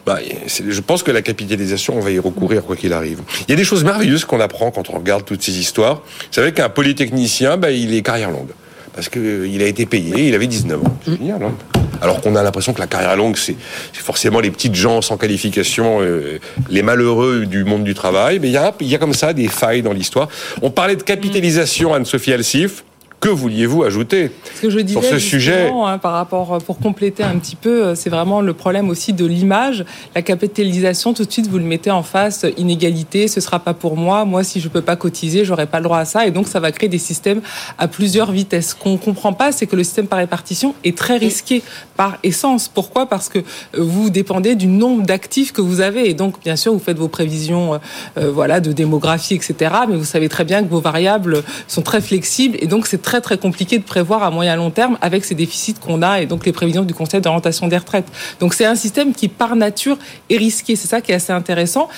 [0.05, 3.21] Bah, je pense que la capitalisation, on va y recourir quoi qu'il arrive.
[3.47, 5.95] Il y a des choses merveilleuses qu'on apprend quand on regarde toutes ces histoires.
[5.97, 8.51] Vous savez qu'un polytechnicien, bah, il est carrière longue.
[8.93, 10.97] Parce qu'il a été payé, il avait 19 ans.
[11.05, 11.53] C'est génial, hein
[12.01, 13.55] alors qu'on a l'impression que la carrière longue, c'est
[13.93, 18.39] forcément les petites gens sans qualification, euh, les malheureux du monde du travail.
[18.39, 20.29] Mais il y a, y a comme ça des failles dans l'histoire.
[20.61, 22.83] On parlait de capitalisation, Anne-Sophie Alsif.
[23.19, 26.79] Que vouliez-vous ajouter ce que je disais, sur ce sujet hein, Par rapport, euh, pour
[26.79, 29.83] compléter un petit peu, euh, c'est vraiment le problème aussi de l'image.
[30.15, 33.97] La capitalisation, tout de suite, vous le mettez en face, inégalité, ce sera pas pour
[33.97, 34.23] moi.
[34.23, 36.27] Moi, si je peux pas cotiser, j'aurai pas le droit à ça.
[36.27, 37.41] Et donc, ça va créer des systèmes
[37.77, 38.69] à plusieurs vitesses.
[38.69, 41.61] Ce qu'on comprend pas, c'est que le système par répartition est très risqué
[41.97, 42.69] par essence.
[42.69, 43.05] Pourquoi?
[43.05, 43.43] Parce que euh,
[43.79, 46.09] vous dépendez du nombre d'actifs que vous avez.
[46.09, 47.81] Et donc, bien sûr, vous faites vos prévisions,
[48.15, 49.55] voilà, de démographie, etc.
[49.89, 52.57] Mais vous savez très bien que vos variables sont très flexibles.
[52.61, 55.73] Et donc, c'est très très compliqué de prévoir à moyen long terme avec ces déficits
[55.73, 58.05] qu'on a et donc les prévisions du Conseil d'orientation des retraites.
[58.39, 59.97] Donc c'est un système qui par nature
[60.29, 60.75] est risqué.
[60.75, 61.89] C'est ça qui est assez intéressant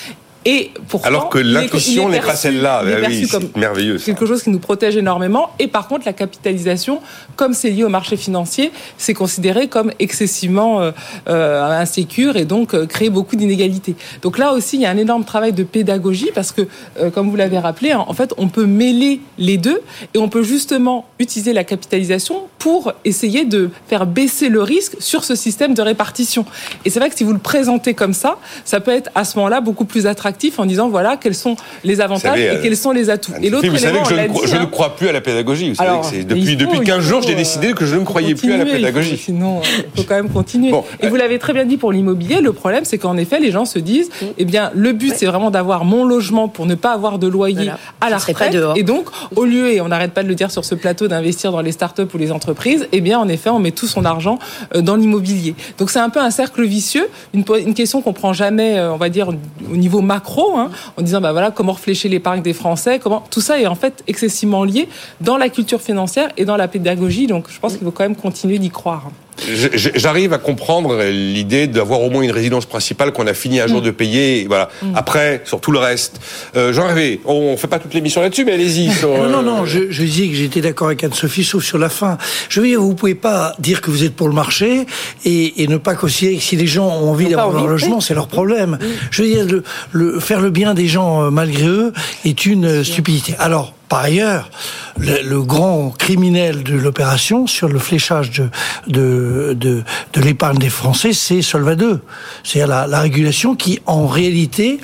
[0.43, 2.81] Et pourtant, Alors que l'intuition n'est pas celle-là.
[2.83, 3.99] Ah oui, c'est merveilleux.
[3.99, 4.05] ça.
[4.05, 5.51] quelque chose qui nous protège énormément.
[5.59, 6.99] Et par contre, la capitalisation,
[7.35, 10.91] comme c'est lié au marché financier, c'est considéré comme excessivement euh,
[11.29, 13.95] euh, insécure et donc euh, créer beaucoup d'inégalités.
[14.23, 16.67] Donc là aussi, il y a un énorme travail de pédagogie parce que,
[16.99, 19.81] euh, comme vous l'avez rappelé, hein, en fait, on peut mêler les deux
[20.15, 25.23] et on peut justement utiliser la capitalisation pour essayer de faire baisser le risque sur
[25.23, 26.45] ce système de répartition.
[26.83, 29.37] Et c'est vrai que si vous le présentez comme ça, ça peut être à ce
[29.37, 32.77] moment-là beaucoup plus attractif en disant voilà quels sont les avantages savez, et euh, quels
[32.77, 33.31] sont les atouts.
[33.41, 34.69] Et l'autre vous savez élément, que je, ne, crois- dit, je ne hein.
[34.71, 35.69] crois plus à la pédagogie.
[35.69, 38.03] Vous savez que depuis, faut- depuis il 15 jours, j'ai euh, décidé que je ne
[38.03, 39.17] croyais plus à la continuer, il faut- pédagogie.
[39.17, 40.71] Sinon, euh, il faut quand même continuer.
[40.71, 43.51] Bon, et vous l'avez très bien dit pour l'immobilier, le problème, c'est qu'en effet, les
[43.51, 46.93] gens se disent, eh bien, le but, c'est vraiment d'avoir mon logement pour ne pas
[46.93, 47.77] avoir de loyer Voilà.
[48.01, 48.55] à la retraite.
[48.75, 51.51] Et donc, au lieu, et on n'arrête pas de le dire sur ce plateau, d'investir
[51.51, 54.39] dans les startups ou les entreprises, eh bien, en effet, on met tout son argent
[54.75, 55.55] euh, dans l'immobilier.
[55.77, 59.09] Donc, c'est un peu un cercle vicieux, une, question qu'on prend jamais, euh, on va
[59.09, 60.20] dire, au niveau macro,
[60.57, 63.75] hein, en disant, bah voilà, comment réfléchir l'épargne des Français, comment, tout ça est en
[63.75, 64.87] fait excessivement lié
[65.19, 67.27] dans la culture financière et dans la pédagogie.
[67.27, 69.09] Donc, je pense qu'il faut quand même continuer d'y croire.
[69.73, 73.81] J'arrive à comprendre l'idée d'avoir au moins une résidence principale qu'on a fini un jour
[73.81, 74.41] de payer.
[74.41, 74.69] et Voilà.
[74.95, 76.19] Après, sur tout le reste.
[76.55, 78.91] Euh, Jean Hervé, on fait pas toute l'émission là-dessus, mais allez-y.
[78.93, 81.77] sur, Non, non, euh, non, je, je disais que j'étais d'accord avec Anne-Sophie, sauf sur
[81.77, 82.17] la fin.
[82.49, 84.85] Je veux dire, vous pouvez pas dire que vous êtes pour le marché
[85.25, 88.13] et, et ne pas considérer que si les gens ont envie d'avoir un logement, c'est
[88.13, 88.77] leur problème.
[89.09, 91.93] Je veux dire, le, le- faire le bien des gens euh, malgré eux
[92.25, 93.33] est une euh, stupidité.
[93.39, 94.49] Alors, par ailleurs,
[94.97, 98.49] le, le grand criminel de l'opération sur le fléchage de,
[98.87, 101.99] de, de, de l'épargne des Français, c'est Solva 2.
[102.41, 104.79] C'est-à-dire la, la régulation qui, en réalité,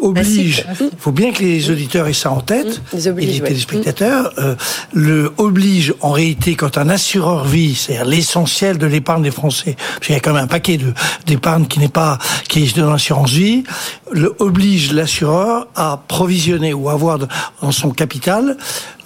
[0.00, 0.64] oblige.
[0.80, 2.80] Il faut bien que les auditeurs aient ça en tête.
[2.92, 3.48] Les oblige, et les ouais.
[3.48, 4.54] téléspectateurs euh,
[4.92, 10.06] le oblige en réalité quand un assureur vie, c'est-à-dire l'essentiel de l'épargne des Français, parce
[10.06, 10.78] qu'il y a quand même un paquet
[11.26, 13.64] d'épargne qui n'est pas qui est dans l'assurance vie,
[14.12, 18.43] le oblige l'assureur à provisionner ou avoir dans son capital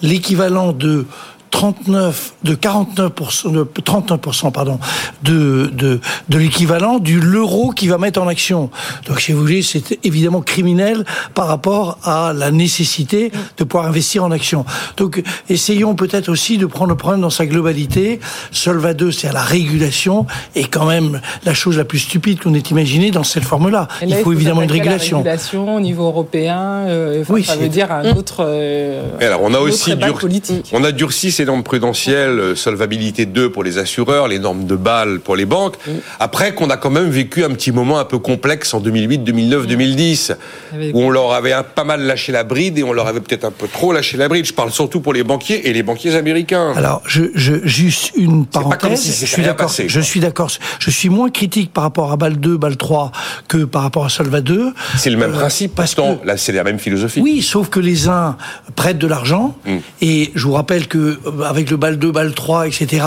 [0.01, 1.05] l'équivalent de
[1.51, 4.19] 39 de 49 de 39
[4.53, 4.79] pardon
[5.23, 8.69] de de de l'équivalent du l'euro qui va mettre en action.
[9.07, 14.23] Donc si vous voulez, c'est évidemment criminel par rapport à la nécessité de pouvoir investir
[14.23, 14.65] en action.
[14.97, 18.19] Donc essayons peut-être aussi de prendre le problème dans sa globalité.
[18.51, 22.53] Solva 2, c'est à la régulation et quand même la chose la plus stupide qu'on
[22.53, 23.87] ait imaginée dans cette forme-là.
[24.05, 25.17] Il faut évidemment une à la régulation.
[25.17, 26.59] régulation au niveau européen.
[26.87, 28.37] euh, enfin, Oui, ça veut dire un autre.
[28.41, 30.69] euh, alors, on a aussi dur- politique.
[30.73, 34.75] On a durci ces normes prudentielles, euh, solvabilité 2 pour les assureurs, les normes de
[34.75, 35.75] Bâle pour les banques.
[36.19, 39.65] Après qu'on a quand même vécu un petit moment un peu complexe en 2008, 2009,
[39.65, 40.33] 2010,
[40.73, 43.45] Avec- où on leur avait pas mal lâché la bride et on leur avait peut-être
[43.45, 44.43] un peu trop lâché la bride.
[44.45, 46.73] Je parle surtout pour les banquiers et les banquiers américains.
[46.75, 48.99] Alors, je, je, juste une parenthèse.
[48.99, 49.71] si je suis d'accord.
[49.87, 50.51] Je suis d'accord.
[50.79, 53.13] Je suis moins critique par rapport à BAL 2, BAL 3
[53.47, 54.73] que par rapport à Solva 2.
[54.97, 56.15] C'est le même Euh, principe, parce pourtant.
[56.17, 57.21] que- Là, c'est la même philosophie.
[57.21, 58.35] Oui, sauf que les uns
[58.75, 59.77] prêtent de l'argent Mm.
[60.01, 63.05] et je vous rappelle que avec le BAL 2, BAL 3, etc.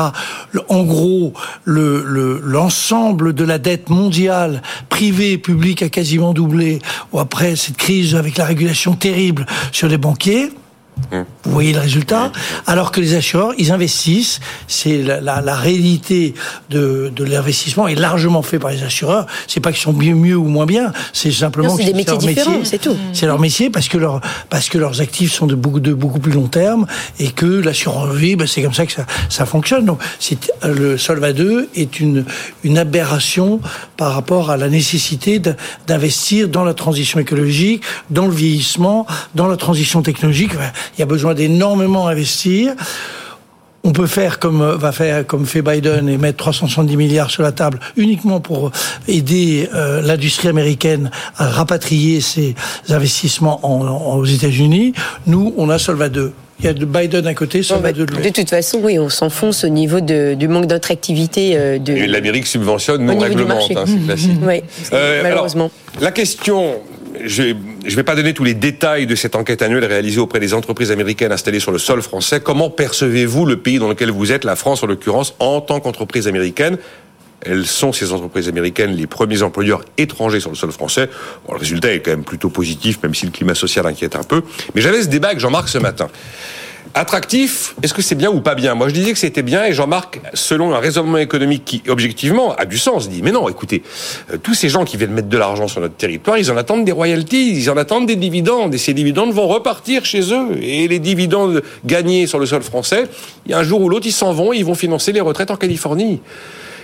[0.68, 1.32] en gros,
[1.64, 6.80] le le- l'ensemble de la dette mondiale, privée et publique, a quasiment doublé.
[7.12, 10.50] Ou après cette crise avec la régulation terrible sur les banquiers.
[11.10, 12.32] Vous voyez le résultat
[12.66, 14.40] Alors que les assureurs, ils investissent.
[14.68, 16.34] C'est la, la, la réalité
[16.70, 19.26] de, de l'investissement est largement fait par les assureurs.
[19.46, 20.92] C'est pas qu'ils sont mieux, mieux ou moins bien.
[21.12, 22.64] C'est simplement c'est que des métiers leur différents, métier.
[22.64, 22.96] c'est tout.
[23.12, 26.18] C'est leur métier parce que leur parce que leurs actifs sont de beaucoup de beaucoup
[26.20, 26.86] plus long terme
[27.18, 29.84] et que l'assurance vie, ben, c'est comme ça que ça, ça fonctionne.
[29.84, 32.24] Donc c'est le Solva 2 est une
[32.64, 33.60] une aberration
[34.02, 35.40] par rapport à la nécessité
[35.86, 40.50] d'investir dans la transition écologique, dans le vieillissement, dans la transition technologique.
[40.96, 42.74] Il y a besoin d'énormément investir.
[43.84, 47.44] On peut faire comme euh, va faire comme fait Biden et mettre 370 milliards sur
[47.44, 48.72] la table uniquement pour
[49.06, 52.56] aider euh, l'industrie américaine à rapatrier ses
[52.88, 54.94] investissements en, en- aux États-Unis.
[55.28, 56.32] Nous, on a Solva 2.
[56.62, 58.32] Il y a de Biden d'un côté, bah, 2 de de l'autre.
[58.32, 61.92] toute façon, oui, on s'enfonce au niveau de- du manque d'attractivité euh, de.
[61.92, 64.40] Et l'Amérique subventionne, non réglemente, hein, c'est classique.
[64.42, 65.70] Ouais, Euh, malheureusement.
[65.94, 66.74] alors, la question,
[67.24, 70.54] je ne vais pas donner tous les détails de cette enquête annuelle réalisée auprès des
[70.54, 72.38] entreprises américaines installées sur le sol français.
[72.40, 76.28] Comment percevez-vous le pays dans lequel vous êtes, la France en l'occurrence, en tant qu'entreprise
[76.28, 76.78] américaine?
[77.44, 81.08] Elles sont, ces entreprises américaines, les premiers employeurs étrangers sur le sol français.
[81.48, 84.42] Le résultat est quand même plutôt positif, même si le climat social inquiète un peu.
[84.74, 86.08] Mais j'avais ce débat avec Jean-Marc ce matin.
[86.94, 88.74] Attractif, est-ce que c'est bien ou pas bien?
[88.74, 92.66] Moi, je disais que c'était bien, et Jean-Marc, selon un raisonnement économique qui, objectivement, a
[92.66, 93.82] du sens, dit mais non, écoutez,
[94.30, 96.84] euh, tous ces gens qui viennent mettre de l'argent sur notre territoire, ils en attendent
[96.84, 100.48] des royalties, ils en attendent des dividendes, et ces dividendes vont repartir chez eux.
[100.60, 103.04] Et les dividendes gagnés sur le sol français,
[103.46, 105.22] il y a un jour ou l'autre, ils s'en vont, et ils vont financer les
[105.22, 106.20] retraites en Californie.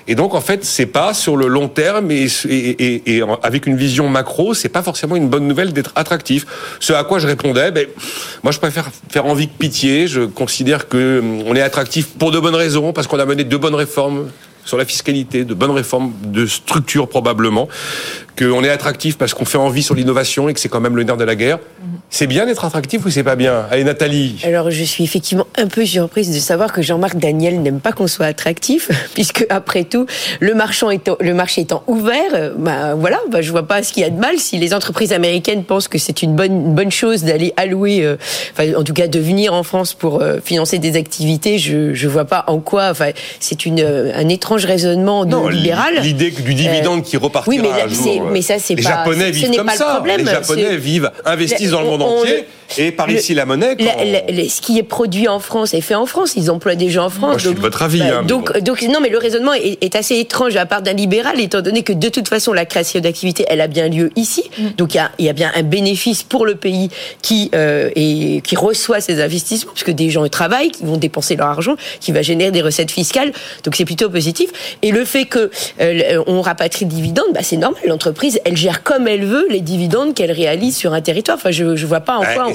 [0.09, 2.29] Et donc, en fait, c'est pas sur le long terme et,
[3.43, 6.47] avec une vision macro, c'est pas forcément une bonne nouvelle d'être attractif.
[6.81, 7.87] Ce à quoi je répondais, ben,
[8.43, 10.09] moi, je préfère faire envie que pitié.
[10.09, 13.45] Je considère que hum, on est attractif pour de bonnes raisons, parce qu'on a mené
[13.45, 14.31] de bonnes réformes
[14.65, 17.69] sur la fiscalité, de bonnes réformes de structure probablement,
[18.39, 21.05] qu'on est attractif parce qu'on fait envie sur l'innovation et que c'est quand même le
[21.05, 21.59] nerf de la guerre.
[22.11, 23.67] C'est bien d'être attractif ou c'est pas bien?
[23.71, 24.37] Allez Nathalie.
[24.43, 28.07] Alors je suis effectivement un peu surprise de savoir que Jean-Marc Daniel n'aime pas qu'on
[28.07, 30.07] soit attractif, puisque après tout,
[30.41, 34.03] le, marchand étant, le marché étant ouvert, bah voilà, bah, je vois pas ce qu'il
[34.03, 37.25] y a de mal si les entreprises américaines pensent que c'est une bonne bonne chose
[37.25, 38.17] d'aller allouer, euh,
[38.53, 41.59] enfin en tout cas de venir en France pour euh, financer des activités.
[41.59, 46.01] Je je vois pas en quoi, enfin c'est une euh, un étrange raisonnement non, libéral.
[46.01, 48.29] L'idée du dividende qui repartira oui, mais, un jour.
[48.33, 48.81] Mais ça c'est pas.
[48.81, 50.03] Les Japonais vivent comme ça.
[50.07, 52.47] Les Japonais vivent investissent dans le monde entier.
[52.77, 53.77] Et par ici la monnaie.
[53.79, 56.35] ce qui est produit en France est fait en France.
[56.37, 57.31] Ils emploient des gens en France.
[57.31, 58.01] Moi, je suis de votre avis.
[58.01, 61.41] Bah, hein, donc, donc, non, mais le raisonnement est, assez étrange à part d'un libéral,
[61.41, 64.51] étant donné que de toute façon la création d'activité, elle a bien lieu ici.
[64.59, 64.63] Mm.
[64.77, 66.91] Donc il y a, y a, bien un bénéfice pour le pays
[67.23, 71.49] qui euh, et qui reçoit ces investissements, puisque des gens travaillent, qui vont dépenser leur
[71.49, 73.33] argent, qui va générer des recettes fiscales.
[73.65, 74.51] Donc c'est plutôt positif.
[74.83, 75.51] Et le fait que
[75.81, 77.81] euh, on rapatrie des dividendes, bah, c'est normal.
[77.87, 81.39] L'entreprise, elle gère comme elle veut les dividendes qu'elle réalise sur un territoire.
[81.39, 82.49] Enfin, je, je vois pas en quoi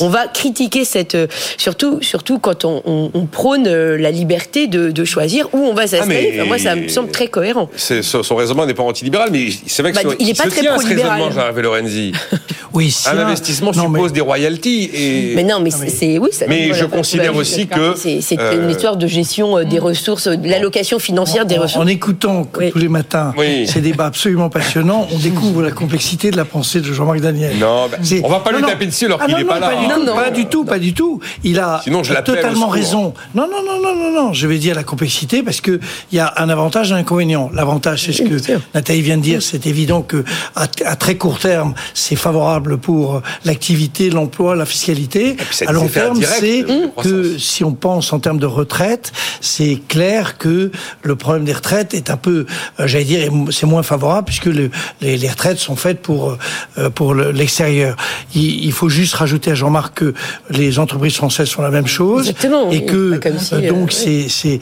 [0.00, 5.48] on, va critiquer cette, euh, surtout, surtout quand on, prône euh, la liberté de, choisir
[5.52, 6.38] où on va s'installer.
[6.40, 7.68] Ah, moi, ça me semble très cohérent.
[7.76, 11.22] Son raisonnement n'est pas antilibéral, mais c'est vrai que bah, il n'est pas très pro-libéral.
[11.56, 12.12] Lorenzi.
[12.74, 14.90] oui, un investissement suppose des royalties.
[14.92, 15.32] Et...
[15.34, 16.28] Mais non, mais c'est oui.
[16.32, 20.48] Ça mais je considère aussi que c'est une euh, histoire de gestion des ressources, de
[20.48, 21.84] l'allocation financière des ressources.
[21.84, 23.32] En écoutant tous les matins
[23.66, 27.56] ces débats absolument passionnants, on découvre la complexité de la pensée de Jean-Marc Daniel.
[27.58, 30.14] Non, bah, on va pas lui taper dessus alors ah, qu'il n'est pas là.
[30.14, 31.20] Pas du tout, pas du tout.
[31.44, 31.82] Il a
[32.24, 33.14] totalement raison.
[33.34, 34.32] Non, non, non, non, non, non.
[34.32, 35.80] Je vais dire la complexité parce que
[36.12, 37.50] il y a un avantage et un inconvénient.
[37.54, 39.42] L'avantage, c'est ce que Nathalie vient de dire.
[39.42, 45.36] C'est évident que à, très court terme, c'est favorable pour l'activité, l'emploi, la fiscalité.
[45.66, 46.64] À long terme, c'est
[47.02, 50.70] que si on pense en termes de retraite, c'est clair que
[51.02, 52.46] le problème des retraites est un peu,
[52.80, 56.36] euh, j'allais dire, c'est moins favorable puisque le, les, retraites sont faites pour
[56.78, 57.96] euh, pour l'extérieur.
[58.34, 60.14] Il, il faut juste rajouter à Jean-Marc que
[60.50, 62.32] les entreprises françaises font la même chose
[62.70, 64.60] et que euh, donc c'est c'est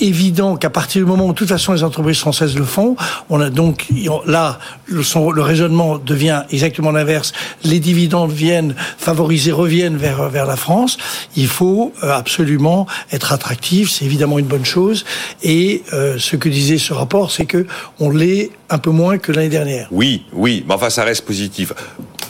[0.00, 2.96] évident qu'à partir du moment où de toute façon les entreprises françaises le font,
[3.30, 3.86] on a donc
[4.26, 7.32] là le, le raisonnement devient exactement l'inverse.
[7.64, 10.96] Les dividendes viennent favoriser reviennent vers vers la France.
[11.36, 15.04] Il faut euh, absolument être attractif, c'est évidemment une bonne chose.
[15.42, 17.66] Et euh, ce que disait ce rapport, c'est que
[18.00, 19.88] on l'est un peu moins que l'année dernière.
[19.90, 21.72] Oui, oui, mais enfin ça reste positif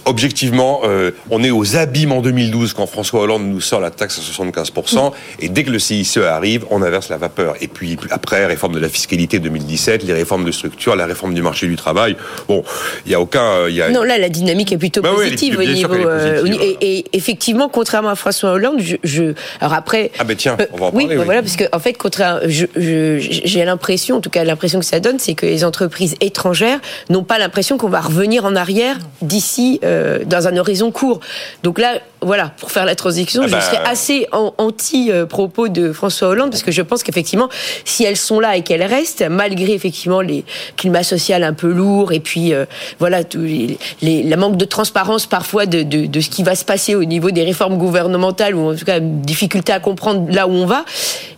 [0.04, 4.18] objectivement, euh, on est aux abîmes en 2012 quand François Hollande nous sort la taxe
[4.18, 7.54] à 75%, et dès que le CICE arrive, on inverse la vapeur.
[7.60, 11.42] Et puis après, réforme de la fiscalité 2017, les réformes de structure, la réforme du
[11.42, 12.16] marché du travail.
[12.48, 12.64] Bon,
[13.06, 13.42] il n'y a aucun...
[13.42, 13.90] Euh, y a...
[13.90, 15.94] Non, là, la dynamique est plutôt bah positive au niveau...
[15.94, 16.44] Euh,
[16.80, 19.34] et, effectivement, contrairement à François Hollande, je...
[19.60, 20.10] alors après...
[20.18, 21.06] Ah ben tiens, on va en parler.
[21.16, 25.00] Oui, voilà, parce qu'en en fait, contraire, j'ai l'impression, en tout cas l'impression que ça
[25.00, 29.80] donne, c'est que les entreprises étrangères n'ont pas l'impression qu'on va revenir en arrière d'ici...
[29.84, 29.91] Euh,
[30.24, 31.20] dans un horizon court.
[31.62, 36.28] Donc là, voilà, pour faire la transition, ah je bah, serais assez anti-propos de François
[36.28, 37.48] Hollande, parce que je pense qu'effectivement,
[37.84, 40.44] si elles sont là et qu'elles restent, malgré effectivement les
[40.76, 42.66] climats sociaux un peu lourds, et puis euh,
[42.98, 46.64] voilà, tout les, la manque de transparence parfois de, de, de, ce qui va se
[46.64, 50.50] passer au niveau des réformes gouvernementales, ou en tout cas difficulté à comprendre là où
[50.50, 50.84] on va.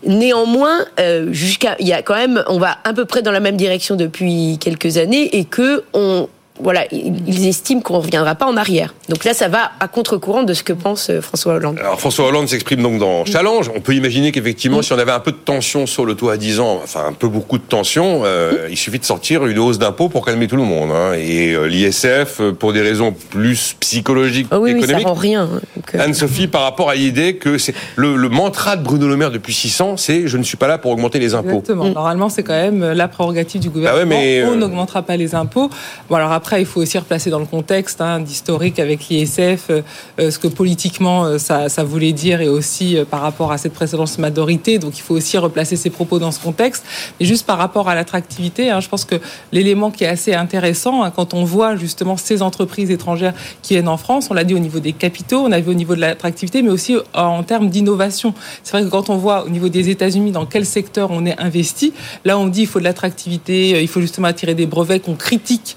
[0.07, 3.41] Néanmoins, euh, jusqu'à, il y a quand même, on va à peu près dans la
[3.41, 6.29] même direction depuis quelques années, et que on
[6.61, 8.95] voilà, ils estiment qu'on ne reviendra pas en arrière.
[9.09, 11.79] Donc là, ça va à contre-courant de ce que pense euh, François Hollande.
[11.81, 13.71] Alors François Hollande s'exprime donc dans Challenge.
[13.75, 16.37] On peut imaginer qu'effectivement, si on avait un peu de tension sur le taux à
[16.37, 19.79] 10 ans, enfin un peu beaucoup de tension, euh, il suffit de sortir une hausse
[19.79, 20.91] d'impôts pour calmer tout le monde.
[20.93, 21.15] Hein.
[21.15, 24.97] Et euh, l'ISF, pour des raisons plus psychologiques, oh oui, économiques.
[24.97, 25.49] Oui, ça rend rien.
[25.53, 25.99] Hein.
[25.99, 29.81] Anne-Sophie, par rapport à l'idée que c'est le, mantra de Bruno Le Maire depuis 6
[29.81, 31.59] ans, c'est je ne suis pas là pour augmenter les impôts.
[31.59, 31.91] Exactement.
[31.91, 34.03] Normalement, c'est quand même la prérogative du gouvernement.
[34.03, 35.69] Ah mais On n'augmentera pas les impôts.
[36.09, 39.83] Bon, alors après, il faut aussi replacer dans le contexte hein, d'historique avec l'ISF, euh,
[40.21, 44.19] euh, ce que politiquement euh, ça, voulait dire et aussi par rapport à cette précédente
[44.19, 44.79] majorité.
[44.79, 46.85] Donc il faut aussi replacer ses propos dans ce contexte.
[47.19, 49.17] Mais juste par rapport à l'attractivité, hein, je pense que
[49.53, 53.89] l'élément qui est assez intéressant hein, quand on voit justement ces entreprises étrangères qui viennent
[53.89, 56.01] en France, on l'a dit au niveau des capitaux, on a vu au niveau de
[56.01, 58.35] l'attractivité, mais aussi en termes d'innovation.
[58.63, 61.39] C'est vrai que quand on voit au niveau des États-Unis dans quel secteur on est
[61.41, 61.93] investi,
[62.25, 65.77] là on dit il faut de l'attractivité, il faut justement attirer des brevets qu'on critique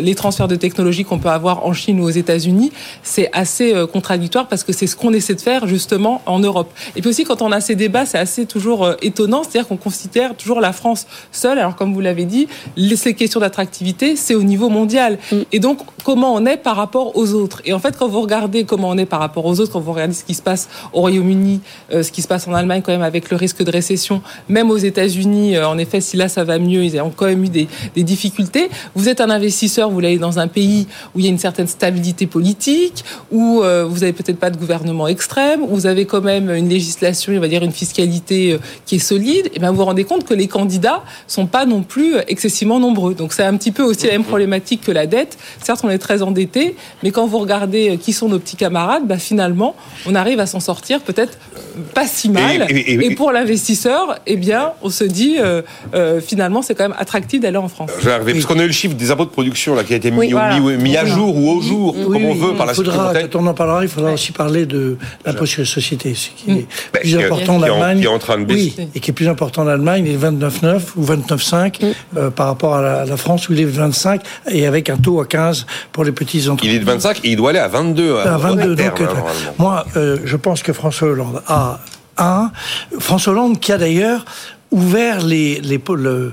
[0.00, 3.86] les transferts de technologie qu'on peut avoir en Chine ou aux États-Unis, c'est assez euh,
[3.86, 6.70] contradictoire parce que c'est ce qu'on essaie de faire justement en Europe.
[6.94, 9.76] Et puis aussi, quand on a ces débats, c'est assez toujours euh, étonnant, c'est-à-dire qu'on
[9.76, 11.58] considère toujours la France seule.
[11.58, 12.48] Alors comme vous l'avez dit,
[12.96, 15.18] ces questions d'attractivité, c'est au niveau mondial.
[15.30, 15.36] Mm.
[15.52, 17.60] Et donc, comment on est par rapport aux autres?
[17.64, 19.92] Et en fait, quand vous regardez comment on est par rapport aux autres, quand vous
[19.92, 21.60] regardez ce qui se passe au Royaume-Uni,
[21.90, 24.76] ce qui se passe en Allemagne quand même avec le risque de récession, même aux
[24.76, 28.02] États-Unis, en effet, si là ça va mieux, ils ont quand même eu des, des
[28.02, 28.70] difficultés.
[28.94, 31.66] Vous êtes un investisseur, vous l'avez dans un pays où il y a une certaine
[31.66, 36.22] stabilité politique, où euh, vous avez peut-être pas de gouvernement extrême, où vous avez quand
[36.22, 39.78] même une législation, on va dire une fiscalité euh, qui est solide, et bien vous
[39.78, 43.14] vous rendez compte que les candidats sont pas non plus excessivement nombreux.
[43.14, 45.38] Donc c'est un petit peu aussi la même problématique que la dette.
[45.62, 49.06] Certes, on est très endetté, mais quand vous regardez euh, qui sont nos petits camarades,
[49.06, 49.74] bah, finalement,
[50.06, 51.38] on arrive à s'en sortir peut-être
[51.94, 52.66] pas si mal.
[52.70, 55.36] Et, pour l'investisseur, eh bien, on se dit
[56.26, 57.90] finalement, c'est quand même attractif d'aller en France.
[58.02, 60.32] parce qu'on a eu le chiffre des impôts de production là qui a été mis,
[60.78, 63.54] mis, à jour ou au jour, comme on veut, par la faudra, Quand on en
[63.54, 67.16] parlera, il faudra aussi parler de l'impôt sur les sociétés, ce qui est ben, plus
[67.16, 67.98] important en Allemagne.
[68.00, 68.74] Qui est en train de baisser.
[68.78, 72.46] Oui, et qui est plus important en Allemagne, il est 29,9 ou 29,5 euh, par
[72.46, 76.04] rapport à la, France où il est 25 et avec un taux à 15 pour
[76.04, 76.72] les petits entreprises.
[76.72, 78.18] Il est de 25 et il doit aller à 22.
[78.18, 79.06] À 22, donc, euh,
[79.58, 81.80] moi, euh, je pense que François Hollande a
[82.18, 82.50] un.
[82.98, 84.24] François Hollande qui a d'ailleurs
[84.70, 85.80] ouvert les, les,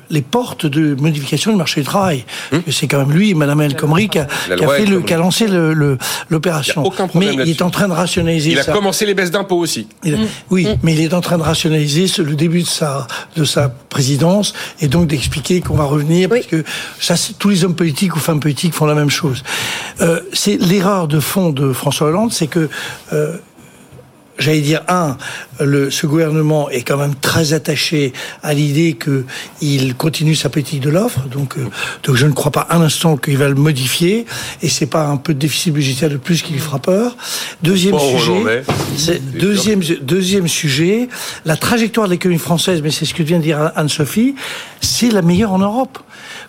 [0.10, 2.26] les portes de modification du marché du travail.
[2.52, 2.62] Hum.
[2.72, 5.48] C'est quand même lui, Madame El Khomri, qui a, fait le, qui a lancé
[6.30, 6.84] l'opération.
[7.16, 8.52] Mais il est en train de rationaliser.
[8.52, 9.88] Il a commencé les baisses d'impôts aussi.
[10.06, 10.28] Hum.
[10.50, 10.78] Oui, hum.
[10.84, 14.88] mais il est en train de rationaliser le début de sa de sa présidence et
[14.88, 16.64] donc d'expliquer qu'on va revenir parce que
[17.00, 19.44] ça, tous les hommes politiques ou femmes politiques font la même chose.
[20.02, 22.70] Euh, c'est l'erreur de fond de François Hollande, c'est que
[23.14, 23.38] euh,
[24.40, 25.18] j'allais dire, un,
[25.60, 30.90] le, ce gouvernement est quand même très attaché à l'idée qu'il continue sa politique de
[30.90, 31.68] l'offre, donc, euh,
[32.04, 34.26] donc je ne crois pas un instant qu'il va le modifier,
[34.62, 37.16] et c'est pas un peu de déficit budgétaire de plus qui lui fera peur.
[37.62, 38.64] Deuxième sujet,
[39.40, 41.08] deuxième, deuxième sujet,
[41.46, 44.36] la trajectoire de l'économie française, mais c'est ce que vient de dire Anne-Sophie,
[44.82, 46.00] c'est la meilleure en Europe.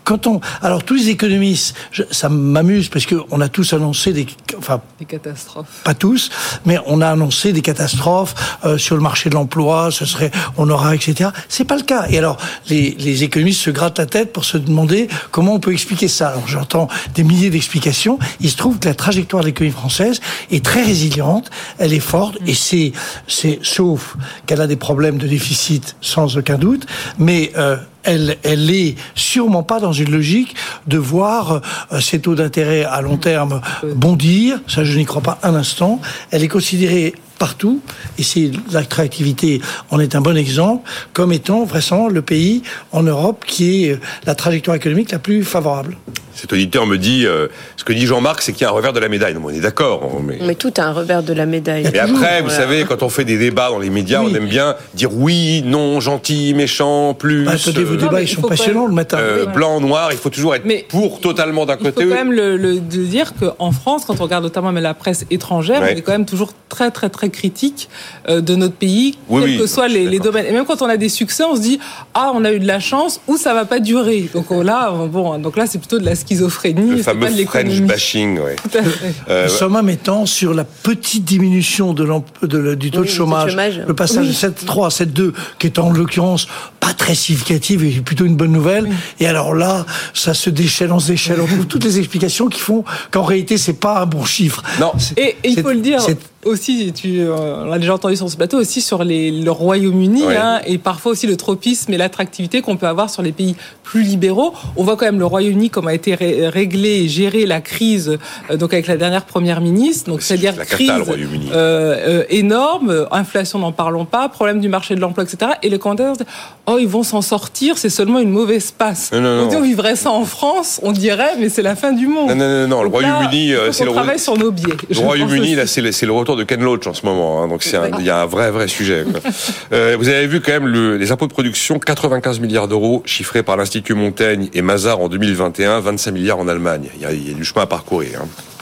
[0.05, 1.74] Quand on, alors tous les économistes,
[2.11, 4.26] ça m'amuse parce que on a tous annoncé des,
[4.59, 5.82] enfin, des catastrophes.
[5.82, 6.30] Pas tous,
[6.66, 8.34] mais on a annoncé des catastrophes
[8.64, 9.90] euh, sur le marché de l'emploi.
[9.90, 11.30] Ce serait, on aura, etc.
[11.48, 12.07] C'est pas le cas.
[12.11, 12.36] Et alors,
[12.68, 16.28] les, les économistes se grattent la tête pour se demander comment on peut expliquer ça.
[16.28, 18.18] Alors, j'entends des milliers d'explications.
[18.40, 21.50] Il se trouve que la trajectoire de l'économie française est très résiliente.
[21.78, 22.92] Elle est forte et c'est,
[23.26, 26.86] c'est sauf qu'elle a des problèmes de déficit sans aucun doute,
[27.18, 30.55] mais euh, elle, elle est sûrement pas dans une logique
[30.86, 31.61] de voir
[31.92, 33.61] euh, ces taux d'intérêt à long terme
[33.94, 34.61] bondir.
[34.68, 36.00] Ça, je n'y crois pas un instant.
[36.30, 37.14] Elle est considérée
[37.45, 37.82] partout,
[38.18, 43.03] et c'est la créativité en est un bon exemple, comme étant vraiment le pays en
[43.03, 45.99] Europe qui est euh, la trajectoire économique la plus favorable.
[46.34, 48.92] Cet auditeur me dit, euh, ce que dit Jean-Marc, c'est qu'il y a un revers
[48.92, 49.36] de la médaille.
[49.40, 50.20] on est d'accord.
[50.20, 50.38] Mais...
[50.42, 50.55] mais...
[50.57, 51.88] tout a un revers de la médaille.
[51.92, 54.74] Mais après, vous savez, quand on fait des débats dans les médias, on aime bien
[54.95, 57.45] dire oui, non, gentil, méchant, plus.
[57.45, 59.18] Bah, attendez, vos débats, ils sont passionnants le matin.
[59.18, 61.92] Euh, blanc, noir, il faut toujours être pour totalement d'un côté.
[61.99, 65.82] Il faut quand même le, dire qu'en France, quand on regarde notamment la presse étrangère,
[65.82, 67.89] on est quand même toujours très, très, très critique
[68.28, 70.47] euh, de notre pays, quels que soient les, domaines.
[70.47, 71.78] Et même quand on a des succès, on se dit
[72.14, 74.28] ah, on a eu de la chance ou ça va pas durer.
[74.32, 76.91] Donc là, bon, donc là, c'est plutôt de la schizophrénie.
[76.91, 78.53] Le fameux French bashing, oui.
[79.28, 82.07] Euh, Nous sommes mettant sur la petite diminution de,
[82.43, 83.57] de du taux de chômage,
[83.87, 86.47] le passage de 7,3 à 7,2, qui est en l'occurrence
[86.80, 88.89] pas très significative et plutôt une bonne nouvelle.
[89.20, 92.61] Et alors là, ça se déchaîne, on se déchaîne, on trouve toutes les explications qui
[92.61, 94.62] font qu'en réalité, c'est pas un bon chiffre.
[94.80, 94.93] Non.
[95.16, 96.01] Et, il faut le dire
[96.45, 100.24] aussi, tu, euh, on l'a déjà entendu sur ce plateau, aussi sur les, le Royaume-Uni,
[100.24, 104.03] hein, et parfois aussi le tropisme et l'attractivité qu'on peut avoir sur les pays plus
[104.03, 104.55] libéraux.
[104.76, 108.18] On voit quand même le Royaume-Uni comme a été réglé et géré la crise,
[108.51, 113.72] euh, donc avec la dernière première ministre, donc c'est-à-dire crise euh, euh, énorme, inflation n'en
[113.72, 115.53] parlons pas, problème du marché de l'emploi, etc.
[115.62, 116.26] Et les commentateurs disent,
[116.66, 119.11] oh ils vont s'en sortir, c'est seulement une mauvaise passe.
[119.12, 122.30] on dit on vivrait ça en France, on dirait, mais c'est la fin du monde.
[122.30, 122.82] Non, non, non, non.
[122.82, 124.74] le Royaume-Uni, c'est le travaille sur nos biais.
[124.90, 128.05] Le Royaume-Uni, là, c'est le, retour de Ken Loach en ce moment, hein, donc il
[128.05, 129.05] y a un vrai, vrai sujet.
[129.70, 133.57] vous avez vu quand même le, les impôts de production, 95 milliards d'euros chiffrés par
[133.57, 136.89] l'Institut Montaigne et Mazars en 2021, 25 milliards en Allemagne.
[136.97, 138.22] Il y a, il y a du chemin à parcourir.
[138.22, 138.53] Hein.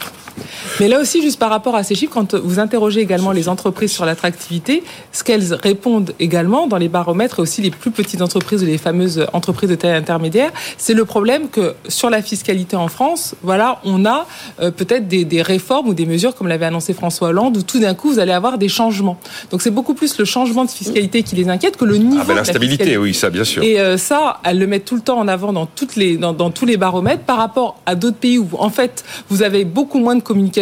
[0.81, 3.93] Mais là aussi, juste par rapport à ces chiffres, quand vous interrogez également les entreprises
[3.93, 8.63] sur l'attractivité, ce qu'elles répondent également dans les baromètres et aussi les plus petites entreprises
[8.63, 12.89] ou les fameuses entreprises de taille intermédiaire, c'est le problème que sur la fiscalité en
[12.89, 14.27] France, voilà, on a
[14.61, 17.81] euh, peut-être des, des, réformes ou des mesures, comme l'avait annoncé François Hollande, où tout
[17.81, 19.19] d'un coup vous allez avoir des changements.
[19.51, 22.21] Donc c'est beaucoup plus le changement de fiscalité qui les inquiète que le niveau.
[22.23, 23.63] Ah ben l'instabilité, oui, ça bien sûr.
[23.63, 26.33] Et euh, ça, elles le mettent tout le temps en avant dans toutes les dans,
[26.33, 29.99] dans tous les baromètres par rapport à d'autres pays où en fait vous avez beaucoup
[29.99, 30.62] moins de communication.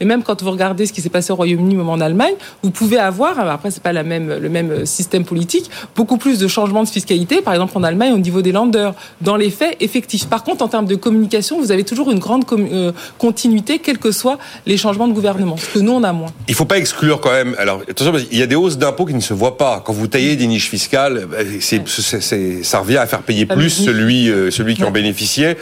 [0.00, 2.70] Mais même quand vous regardez ce qui s'est passé au Royaume-Uni ou en Allemagne, vous
[2.70, 6.82] pouvez avoir, après c'est pas la même le même système politique, beaucoup plus de changements
[6.82, 7.40] de fiscalité.
[7.42, 10.26] Par exemple en Allemagne au niveau des landers, dans les faits effectifs.
[10.26, 14.12] Par contre en termes de communication, vous avez toujours une grande euh, continuité, quels que
[14.12, 15.56] soient les changements de gouvernement.
[15.56, 16.32] Ce que nous on a moins.
[16.48, 17.54] Il faut pas exclure quand même.
[17.58, 19.82] Alors attention, il y a des hausses d'impôts qui ne se voient pas.
[19.84, 24.30] Quand vous taillez des niches fiscales, bah, c'est, ça revient à faire payer plus celui
[24.30, 25.56] euh, celui qui en bénéficiait.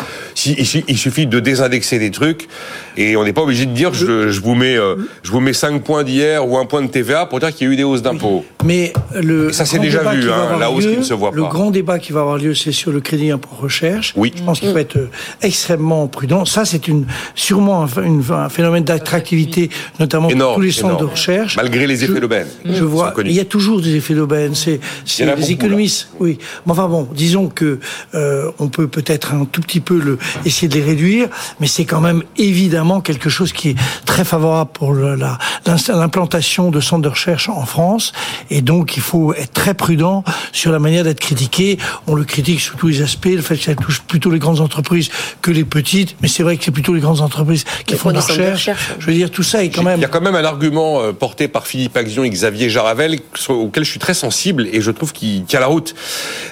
[0.46, 2.48] il suffit de désindexer des trucs
[2.96, 5.52] et on n'est pas obligé de dire je, je vous mets euh, je vous mets
[5.52, 7.84] 5 points d'hier ou un point de TVA pour dire qu'il y a eu des
[7.84, 8.44] hausses d'impôts.
[8.64, 11.36] Mais le ça c'est déjà vu, hein, la hausse qui ne se voit pas.
[11.36, 14.12] Le grand débat qui va avoir lieu, c'est sur le crédit impôt recherche.
[14.16, 14.32] Oui.
[14.36, 15.10] Je pense qu'il faut être euh,
[15.42, 16.44] extrêmement prudent.
[16.44, 19.70] Ça, c'est une sûrement un, phénomène d'attractivité,
[20.00, 21.56] notamment pour tous les centres de recherche.
[21.56, 22.46] Malgré les effets d'aubaine.
[22.64, 24.54] Je vois, il y a toujours des effets d'aubaine.
[24.54, 24.80] C'est
[25.18, 26.08] les économistes.
[26.20, 26.38] Oui.
[26.64, 27.78] Mais enfin bon, disons que
[28.14, 31.28] euh, on peut peut-être un tout petit peu le essayer de les réduire,
[31.60, 37.02] mais c'est quand même évidemment quelque chose qui est très favorable pour l'implantation de centres
[37.02, 38.12] de recherche en France.
[38.50, 41.78] Et donc, il faut être très prudent sur la manière d'être critiqué.
[42.06, 44.60] On le critique sur tous les aspects, le fait que ça touche plutôt les grandes
[44.60, 45.10] entreprises
[45.42, 48.14] que les petites, mais c'est vrai que c'est plutôt les grandes entreprises qui font de
[48.14, 48.70] la recherche.
[48.98, 49.98] Je veux dire, tout ça est quand même...
[49.98, 53.18] Il y a quand même un argument euh, porté par Philippe Axion et Xavier Jaravel
[53.48, 55.94] auquel je suis très sensible et je trouve qu'il tient la route.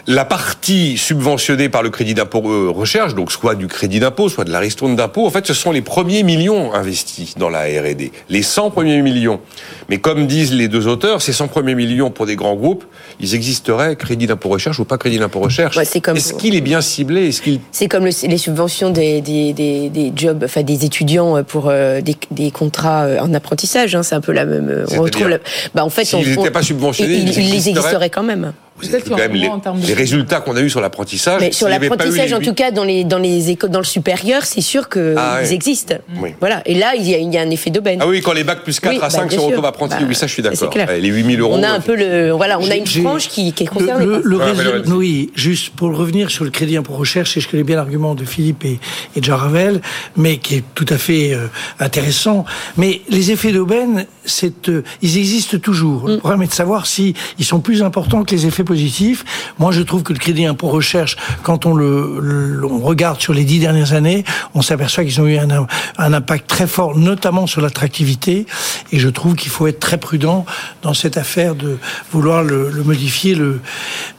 [0.07, 4.45] La partie subventionnée par le crédit d'impôt euh, recherche, donc soit du crédit d'impôt, soit
[4.45, 8.13] de la ristourne d'impôt, en fait, ce sont les premiers millions investis dans la R&D.
[8.29, 9.41] Les 100 premiers millions.
[9.89, 12.85] Mais comme disent les deux auteurs, ces 100 premiers millions pour des grands groupes,
[13.21, 15.77] ils existeraient crédit d'impôt recherche ou pas crédit d'impôt recherche.
[15.77, 17.31] Est-ce qu'il est bien ciblé?
[17.71, 22.51] C'est comme les subventions des, des, des, jobs, enfin des étudiants pour euh, des, des,
[22.51, 23.95] contrats euh, en apprentissage.
[23.95, 24.85] Hein, c'est un peu la même.
[24.93, 25.39] On retrouve
[25.75, 28.53] bah, en fait, s'ils n'étaient pas subventionnés, ils, ils, existeraient quand même.
[28.81, 29.49] Peut-être quand même les,
[29.87, 31.41] les, résultats qu'on a eu sur l'apprentissage.
[31.41, 34.61] Mais sur l'apprentissage, en tout cas, dans les dans les écoles, dans le supérieur, c'est
[34.61, 35.95] sûr qu'ils ah existent.
[36.41, 36.63] Voilà.
[36.67, 38.01] Et là, il y, a, il y a un effet d'aubaine.
[38.03, 40.15] Ah oui, quand les bacs plus 4 à 5 bah, sont retrouvent apprentis, bah, oui,
[40.15, 40.75] ça, je suis d'accord.
[40.89, 41.55] Les 8000 euros.
[41.55, 44.05] On a un peu le, voilà, on a une frange qui, qui est concernée.
[44.05, 47.77] Le, le, oui, juste pour revenir sur le crédit impôt recherche, et je connais bien
[47.77, 48.79] l'argument de Philippe et,
[49.17, 49.81] et de Jaravel,
[50.17, 51.47] mais qui est tout à fait euh,
[51.79, 52.45] intéressant.
[52.77, 56.09] Mais les effets d'aubaine, c'est, euh, ils existent toujours.
[56.09, 56.19] Le mm.
[56.19, 59.25] problème est de savoir si ils sont plus importants que les effets positif.
[59.59, 63.45] Moi, je trouve que le crédit impôt recherche, quand on le, on regarde sur les
[63.45, 65.67] dix dernières années, on s'aperçoit qu'ils ont eu un,
[65.99, 68.47] un, impact très fort, notamment sur l'attractivité.
[68.93, 70.45] Et je trouve qu'il faut être très prudent
[70.83, 71.79] dans cette affaire de
[72.13, 73.35] vouloir le, le modifier.
[73.35, 73.61] Le,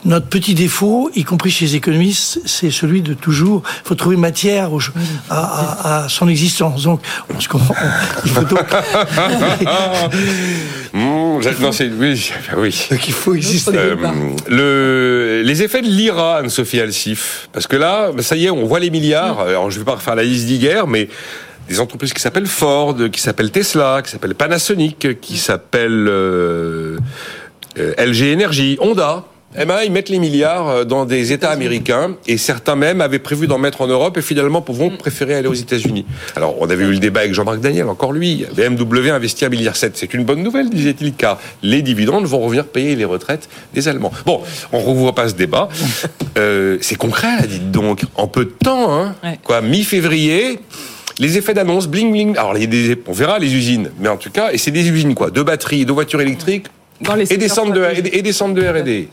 [0.03, 4.17] notre petit défaut, y compris chez les économistes, c'est celui de toujours, il faut trouver
[4.17, 4.69] matière
[5.29, 6.83] à, à, à, son existence.
[6.83, 7.01] Donc,
[7.35, 7.75] on se comprend.
[8.25, 8.59] Il faut donc...
[10.93, 11.25] mmh,
[11.61, 12.87] non, c'est oui, oui.
[12.89, 13.71] Donc, il faut exister.
[13.75, 13.95] Euh,
[14.47, 18.79] le, les effets de l'IRA, Anne-Sophie Alsif, parce que là, ça y est, on voit
[18.79, 19.45] les milliards.
[19.45, 19.49] Mm.
[19.49, 21.09] Alors, je vais pas refaire la liste d'hier, mais
[21.67, 26.97] des entreprises qui s'appellent Ford, qui s'appellent Tesla, qui s'appellent Panasonic, qui s'appellent euh,
[27.77, 29.23] euh, LG Energy, Honda.
[29.57, 33.19] Eh ben, ils mettent les milliards euh, dans des États américains et certains même avaient
[33.19, 36.05] prévu d'en mettre en Europe et finalement vont préférer aller aux États-Unis.
[36.35, 38.45] Alors, on avait eu le débat avec Jean-Marc Daniel, encore lui.
[38.55, 39.95] BMW investit un milliard 7.
[39.95, 44.11] C'est une bonne nouvelle, disait-il, car les dividendes vont revenir payer les retraites des Allemands.
[44.25, 44.41] Bon,
[44.73, 45.69] on ne revoit pas ce débat.
[46.37, 48.01] Euh, c'est concret, là, dites donc.
[48.15, 49.15] En peu de temps, hein.
[49.41, 50.59] Quoi, mi-février.
[51.17, 52.37] Les effets d'annonce, bling bling.
[52.37, 54.71] Alors, il y a des, on verra les usines, mais en tout cas, et c'est
[54.71, 56.65] des usines quoi, de batteries, de voitures électriques,
[57.01, 59.09] et, des centres de, et, des centres de R&D.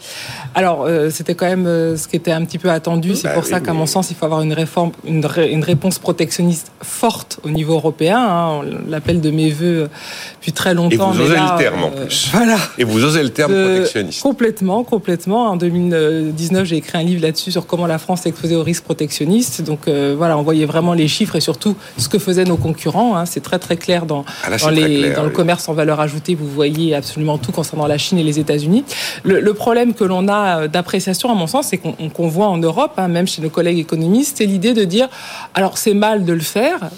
[0.55, 3.17] Alors, euh, c'était quand même euh, ce qui était un petit peu attendu.
[3.17, 5.99] C'est bah pour ça qu'à mon sens, il faut avoir une réforme, une, une réponse
[5.99, 8.19] protectionniste forte au niveau européen.
[8.19, 8.61] Hein.
[8.61, 9.89] On l'appelle de mes voeux
[10.35, 11.13] depuis très longtemps.
[11.13, 12.29] Et vous osez le terme en euh, plus.
[12.33, 12.57] Voilà.
[12.79, 14.23] Et vous osez le terme protectionniste.
[14.23, 15.51] Complètement, complètement.
[15.51, 18.85] En 2019, j'ai écrit un livre là-dessus sur comment la France est exposée aux risques
[18.85, 19.63] protectionnistes.
[19.63, 23.17] Donc voilà, on voyait vraiment les chiffres et surtout ce que faisaient nos concurrents.
[23.17, 23.27] Hein.
[23.27, 26.35] C'est très très clair dans, ah dans, les, dans le commerce en valeur ajoutée.
[26.35, 28.85] Vous voyez absolument tout concernant la Chine et les États-Unis.
[29.25, 32.93] Le, problème que l'on a euh, d'appréciation, à mon sens, c'est qu'on voit en Europe,
[32.99, 35.09] hein, même chez nos collègues économistes, c'est l'idée de dire,
[35.55, 36.91] alors c'est mal de le faire,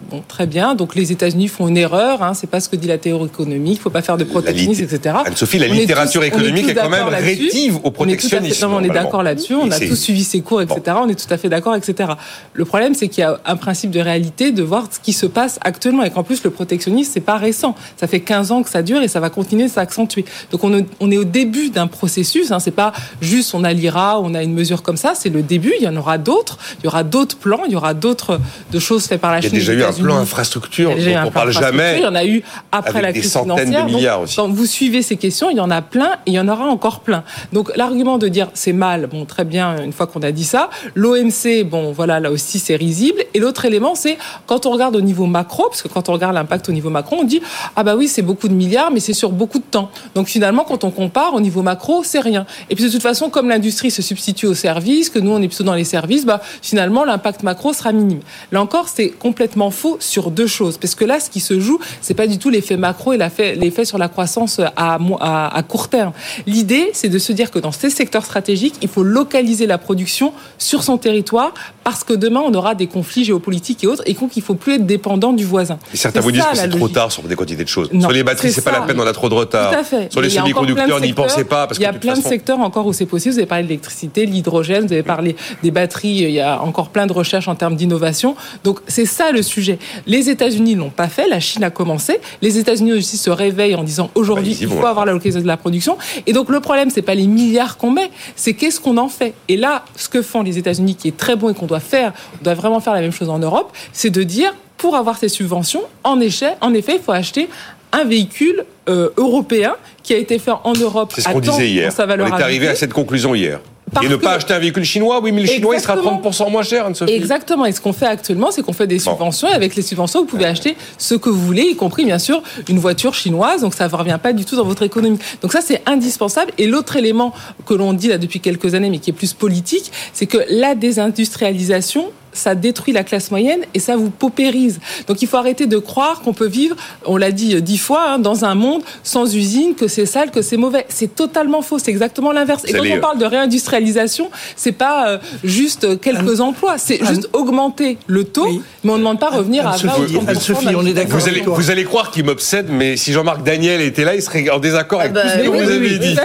[0.00, 0.76] Bon, très bien.
[0.76, 2.22] Donc les États-Unis font une erreur.
[2.22, 3.78] Hein, c'est pas ce que dit la théorie économique.
[3.78, 5.16] Il faut pas faire de protectionnisme, etc.
[5.26, 8.68] Anne-Sophie, la littérature économique est, quand même rétive au protectionnisme.
[8.70, 9.54] On est, d'accord là-dessus.
[9.54, 10.96] On a tous suivi ses cours, etc.
[11.02, 12.10] On est tout à fait d'accord, etc.
[12.52, 15.26] Le problème, c'est qu'il y a un principe de réalité de voir ce qui se
[15.26, 17.74] passe actuellement et qu'en plus le protectionnisme c'est pas récent.
[17.96, 20.24] Ça fait 15 ans que ça dure et ça va continuer de s'accentuer.
[20.52, 22.52] Donc on, on, est au début d'un processus.
[22.52, 25.14] Hein, c'est pas juste on a l'IRA, on a une mesure comme ça.
[25.16, 25.72] C'est le début.
[25.80, 26.58] Il y en aura d'autres.
[26.80, 27.62] Il y aura d'autres plans.
[27.66, 28.40] Il y aura d'autres
[28.70, 31.98] de choses faites par la Chine un plan infrastructure dont on parle jamais.
[31.98, 33.86] Il y en a eu après la crise financière.
[33.86, 34.36] De milliards aussi.
[34.36, 36.66] Quand vous suivez ces questions, il y en a plein et il y en aura
[36.66, 37.24] encore plein.
[37.52, 40.70] Donc l'argument de dire c'est mal, bon très bien une fois qu'on a dit ça.
[40.94, 43.22] L'OMC, bon voilà là aussi c'est risible.
[43.34, 46.34] Et l'autre élément c'est quand on regarde au niveau macro, parce que quand on regarde
[46.34, 47.40] l'impact au niveau macro, on dit
[47.76, 49.90] ah bah oui c'est beaucoup de milliards, mais c'est sur beaucoup de temps.
[50.14, 52.46] Donc finalement quand on compare au niveau macro, c'est rien.
[52.70, 55.48] Et puis de toute façon comme l'industrie se substitue aux services, que nous on est
[55.48, 58.20] plutôt dans les services, bah finalement l'impact macro sera minime.
[58.52, 60.78] Là encore c'est complètement faux sur deux choses.
[60.78, 63.84] Parce que là, ce qui se joue, c'est pas du tout l'effet macro et l'effet
[63.84, 66.12] sur la croissance à, à, court terme.
[66.46, 70.32] L'idée, c'est de se dire que dans ces secteurs stratégiques, il faut localiser la production
[70.58, 71.54] sur son territoire
[71.84, 74.74] parce que demain, on aura des conflits géopolitiques et autres et donc il faut plus
[74.74, 75.78] être dépendant du voisin.
[75.94, 77.88] Et certains vous disent que c'est trop tard sur des quantités de choses.
[77.98, 79.72] sur les batteries, c'est pas la peine, on a trop de retard.
[79.72, 80.12] Tout à fait.
[80.12, 81.66] Sur les semi-conducteurs, n'y pensez pas.
[81.66, 83.34] Parce il y a plein de, secteurs encore où c'est possible.
[83.34, 86.22] Vous avez parlé de l'électricité, l'hydrogène, vous avez parlé des batteries.
[86.22, 88.36] Il y a encore plein de recherches en termes d'innovation.
[88.64, 89.67] Donc c'est ça le sujet.
[90.06, 92.20] Les États-Unis l'ont pas fait, la Chine a commencé.
[92.42, 95.48] Les États-Unis aussi se réveillent en disant aujourd'hui bah, il faut avoir la localisation de
[95.48, 95.98] la production.
[96.26, 99.34] Et donc le problème c'est pas les milliards qu'on met, c'est qu'est-ce qu'on en fait.
[99.48, 102.12] Et là, ce que font les États-Unis qui est très bon et qu'on doit faire,
[102.40, 105.28] on doit vraiment faire la même chose en Europe, c'est de dire pour avoir ces
[105.28, 107.48] subventions, en, effet, en effet, il faut acheter
[107.92, 111.12] un véhicule euh, européen qui a été fait en Europe.
[111.14, 111.92] C'est ce qu'on disait hier.
[111.98, 113.60] on est arrivé à cette conclusion hier
[114.02, 116.62] et ne pas acheter un véhicule chinois, oui, mais le chinois, il sera 30% moins
[116.62, 117.12] cher, Anne-Sophie.
[117.12, 117.66] Exactement.
[117.66, 119.48] Et ce qu'on fait actuellement, c'est qu'on fait des subventions.
[119.48, 122.42] Et avec les subventions, vous pouvez acheter ce que vous voulez, y compris, bien sûr,
[122.68, 123.62] une voiture chinoise.
[123.62, 125.18] Donc, ça ne revient pas du tout dans votre économie.
[125.42, 126.52] Donc, ça, c'est indispensable.
[126.58, 127.32] Et l'autre élément
[127.66, 130.74] que l'on dit là depuis quelques années, mais qui est plus politique, c'est que la
[130.74, 134.80] désindustrialisation ça détruit la classe moyenne et ça vous paupérise.
[135.06, 138.18] Donc il faut arrêter de croire qu'on peut vivre, on l'a dit dix fois, hein,
[138.18, 140.86] dans un monde sans usine, que c'est sale, que c'est mauvais.
[140.88, 142.64] C'est totalement faux, c'est exactement l'inverse.
[142.66, 147.98] Et quand on parle de réindustrialisation, c'est pas euh, juste quelques emplois, c'est juste augmenter
[148.06, 148.48] le taux,
[148.84, 151.18] mais on ne demande pas revenir à 20 Sophie, on est d'accord.
[151.18, 154.48] Vous allez, vous allez croire qu'il m'obsède, mais si Jean-Marc Daniel était là, il serait
[154.50, 156.16] en désaccord avec ah tout ce bah que vous avez dit.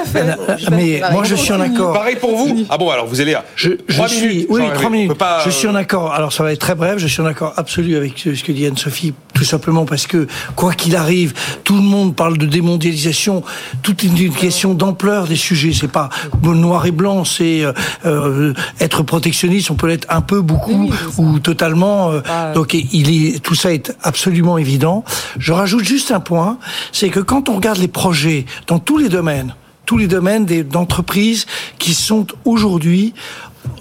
[0.71, 1.93] Mais moi je suis en accord.
[1.93, 3.35] Pareil pour vous Ah bon, alors vous allez...
[3.55, 5.11] Je, je suis, oui, trois minutes.
[5.45, 7.95] Je suis en accord alors ça va être très bref, je suis en accord absolu
[7.95, 11.33] avec ce que dit Anne-Sophie, tout simplement parce que, quoi qu'il arrive,
[11.63, 13.43] tout le monde parle de démondialisation,
[13.81, 16.09] tout est une question d'ampleur des sujets, c'est pas
[16.41, 17.73] noir et blanc, c'est euh,
[18.05, 23.39] euh, être protectionniste, on peut l'être un peu, beaucoup, ou totalement, euh, donc il est,
[23.39, 25.03] tout ça est absolument évident.
[25.37, 26.57] Je rajoute juste un point,
[26.91, 31.45] c'est que quand on regarde les projets dans tous les domaines, tous les domaines d'entreprises
[31.77, 33.13] qui sont aujourd'hui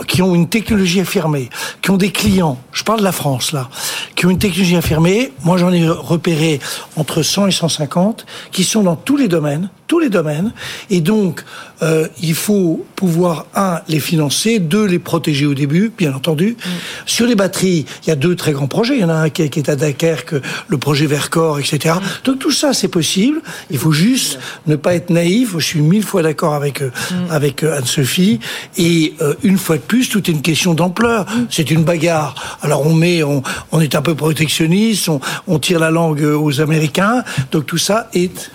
[0.06, 3.68] qui ont une technologie affirmée, qui ont des clients, je parle de la France là,
[4.14, 6.60] qui ont une technologie affirmée, moi j'en ai repéré
[6.96, 10.54] entre 100 et 150, qui sont dans tous les domaines, tous les domaines,
[10.88, 11.44] et donc
[11.82, 16.56] euh, il faut pouvoir, un, les financer, deux, les protéger au début, bien entendu.
[16.56, 16.68] Mm.
[17.04, 19.28] Sur les batteries, il y a deux très grands projets, il y en a un
[19.28, 20.36] qui est à Dunkerque,
[20.68, 21.96] le projet Vercors, etc.
[21.96, 22.00] Mm.
[22.24, 26.04] Donc tout ça c'est possible, il faut juste ne pas être naïf, je suis mille
[26.04, 27.30] fois d'accord avec, euh, mm.
[27.30, 28.40] avec euh, Anne-Sophie,
[28.78, 29.12] et
[29.42, 32.58] une fois de plus, tout est une question d'ampleur, c'est une bagarre.
[32.62, 36.62] Alors on met, on, on est un peu protectionniste, on, on tire la langue aux
[36.62, 38.50] Américains, donc tout ça est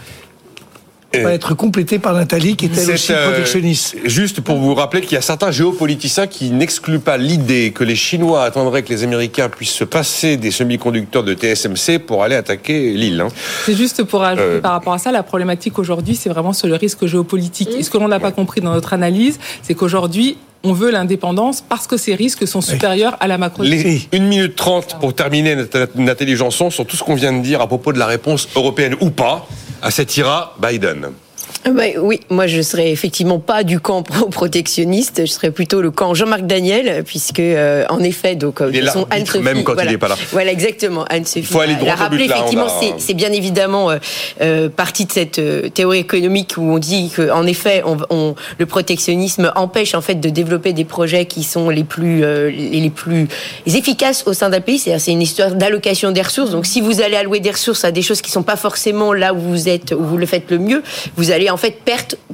[1.24, 3.96] va être complété par Nathalie qui est elle aussi euh, protectionniste.
[4.06, 7.96] juste pour vous rappeler qu'il y a certains géopoliticiens qui n'excluent pas l'idée que les
[7.96, 12.94] Chinois attendraient que les Américains puissent se passer des semi-conducteurs de TSMC pour aller attaquer
[12.94, 13.22] l'île.
[13.22, 13.30] Hein.
[13.66, 16.68] C'est juste pour ajouter euh, par rapport à ça, la problématique aujourd'hui, c'est vraiment sur
[16.68, 17.70] le risque géopolitique.
[17.78, 21.62] Et ce que l'on n'a pas compris dans notre analyse, c'est qu'aujourd'hui, on veut l'indépendance
[21.62, 23.64] parce que ces risques sont supérieurs à la macro.
[23.64, 25.56] Les 1 minute 30 pour terminer,
[25.96, 28.96] Nathalie Janson, sur tout ce qu'on vient de dire à propos de la réponse européenne
[29.00, 29.48] ou pas
[29.82, 31.12] à cet IRA Biden.
[31.66, 35.92] Ah bah oui, moi je serais effectivement pas du camp protectionniste, je serais plutôt le
[35.92, 39.76] camp Jean-Marc Daniel, puisque euh, en effet, donc euh, il est là, Anne même quand
[39.82, 40.16] il n'est pas là.
[40.32, 41.06] Voilà, exactement.
[41.10, 41.44] Anne Sophie.
[41.46, 43.90] Faut aller droit rappelé, effectivement, c'est bien évidemment
[44.42, 45.42] euh, partie de cette
[45.74, 50.74] théorie économique où on dit qu'en effet, on, le protectionnisme empêche en fait de développer
[50.74, 53.28] des projets qui sont les plus les plus
[53.66, 54.80] efficaces au sein d'un pays.
[54.80, 56.52] C'est-à-dire, c'est une histoire d'allocation des ressources.
[56.52, 59.34] Donc, si vous allez allouer des ressources à des choses qui sont pas forcément là
[59.34, 60.84] où vous êtes, où vous le faites le mieux,
[61.16, 61.82] vous allez en fait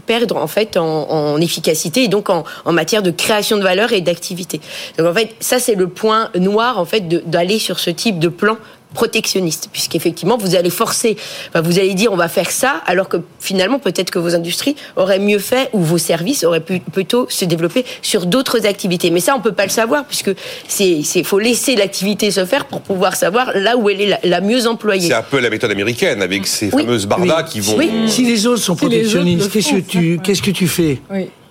[0.06, 4.62] perdre, en fait en, efficacité et donc en, matière de création de valeur et d'activité.
[4.98, 8.30] Donc en fait, ça c'est le point noir en fait d'aller sur ce type de
[8.30, 8.58] plan
[8.94, 11.18] protectionniste, puisqu'effectivement, vous allez forcer,
[11.56, 15.20] vous allez dire on va faire ça, alors que finalement, peut-être que vos industries auraient
[15.20, 19.12] mieux fait ou vos services auraient pu plutôt se développer sur d'autres activités.
[19.12, 20.32] Mais ça, on peut pas le savoir, puisque
[20.68, 24.42] c'est, c'est faut laisser l'activité se faire pour pouvoir savoir là où elle est la,
[24.42, 25.08] mieux employée.
[25.10, 27.78] C'est un peu la méthode américaine, avec ces fameuses bardas qui vont.
[28.08, 31.00] Si les autres sont protectionnistes, qu'est-ce que tu, qu'est-ce que tu fais?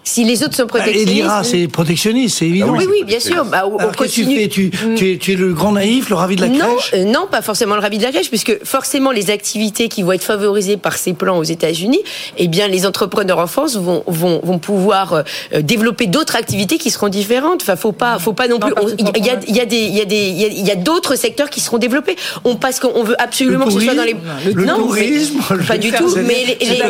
[0.04, 1.10] Si les autres sont bah, protectionnistes.
[1.10, 2.74] et l'IRA, c'est protectionniste, c'est évident.
[2.74, 3.44] Ah oui, oui, bien sûr.
[3.44, 4.48] Bah, on Alors, continue.
[4.48, 6.92] Tu, fais tu, tu, es, tu, es, le grand naïf, le ravi de la crèche
[6.94, 10.12] euh, Non, pas forcément le ravi de la crèche, puisque forcément les activités qui vont
[10.12, 12.00] être favorisées par ces plans aux États-Unis,
[12.36, 16.90] eh bien les entrepreneurs en France vont, vont, vont pouvoir euh, développer d'autres activités qui
[16.90, 17.62] seront différentes.
[17.62, 18.72] Enfin, faut pas, faut pas non plus.
[18.98, 21.50] Il y a, y a des, il y a des, il y a, d'autres secteurs
[21.50, 22.16] qui seront développés.
[22.44, 24.16] On passe qu'on veut absolument que ce soit dans les.
[24.52, 26.14] Le non, tourisme, pas du tout.
[26.16, 26.82] Mais les, les,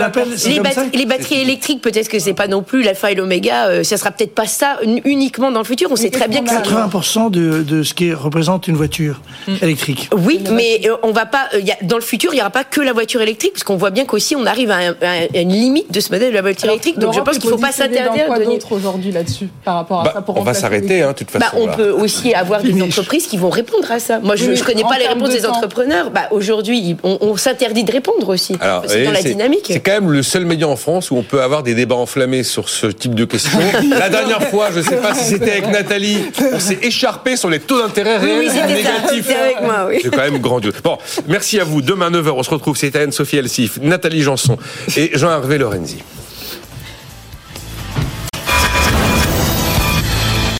[0.93, 4.11] les, batteries électriques, peut-être que c'est pas non plus l'alpha et l'oméga euh, ça sera
[4.11, 5.91] peut-être pas ça uniquement dans le futur.
[5.91, 9.55] On sait très bien que 80% de, de ce qui représente une voiture mm.
[9.63, 10.11] électrique.
[10.17, 11.49] Oui, mais euh, on va pas.
[11.55, 14.05] Euh, dans le futur, il n'y aura pas que la voiture électrique, puisqu'on voit bien
[14.05, 14.81] qu'aussi on arrive à,
[15.35, 16.99] une limite de ce modèle de la voiture électrique.
[16.99, 18.27] Donc je pense qu'il ne faut pas s'interdire.
[18.27, 21.31] Quoi d'autre aujourd'hui là-dessus par rapport à bah, ça On va s'arrêter, hein, de toute
[21.31, 21.45] façon.
[21.45, 24.21] Bah, on peut aussi avoir des entreprises qui vont répondre à ça.
[24.21, 26.11] Moi, je ne connais pas les réponses des entrepreneurs.
[26.11, 28.57] Bah, aujourd'hui, on, s'interdit de répondre aussi.
[28.87, 29.67] C'est dans la dynamique.
[29.67, 32.43] C'est quand même le seul média en France où on peut avoir des débats enflammés
[32.43, 33.59] sur ce type de questions.
[33.91, 36.19] La dernière fois, je ne sais pas si c'était avec Nathalie,
[36.53, 39.29] on s'est écharpé sur les taux d'intérêt réels négatifs.
[40.03, 40.75] C'est quand même grandiose.
[40.83, 41.83] Bon, merci à vous.
[41.83, 42.77] Demain 9h, on se retrouve.
[42.77, 44.57] C'est Anne-Sophie Elsif, Nathalie Janson
[44.97, 46.03] et Jean-Hervé Lorenzi.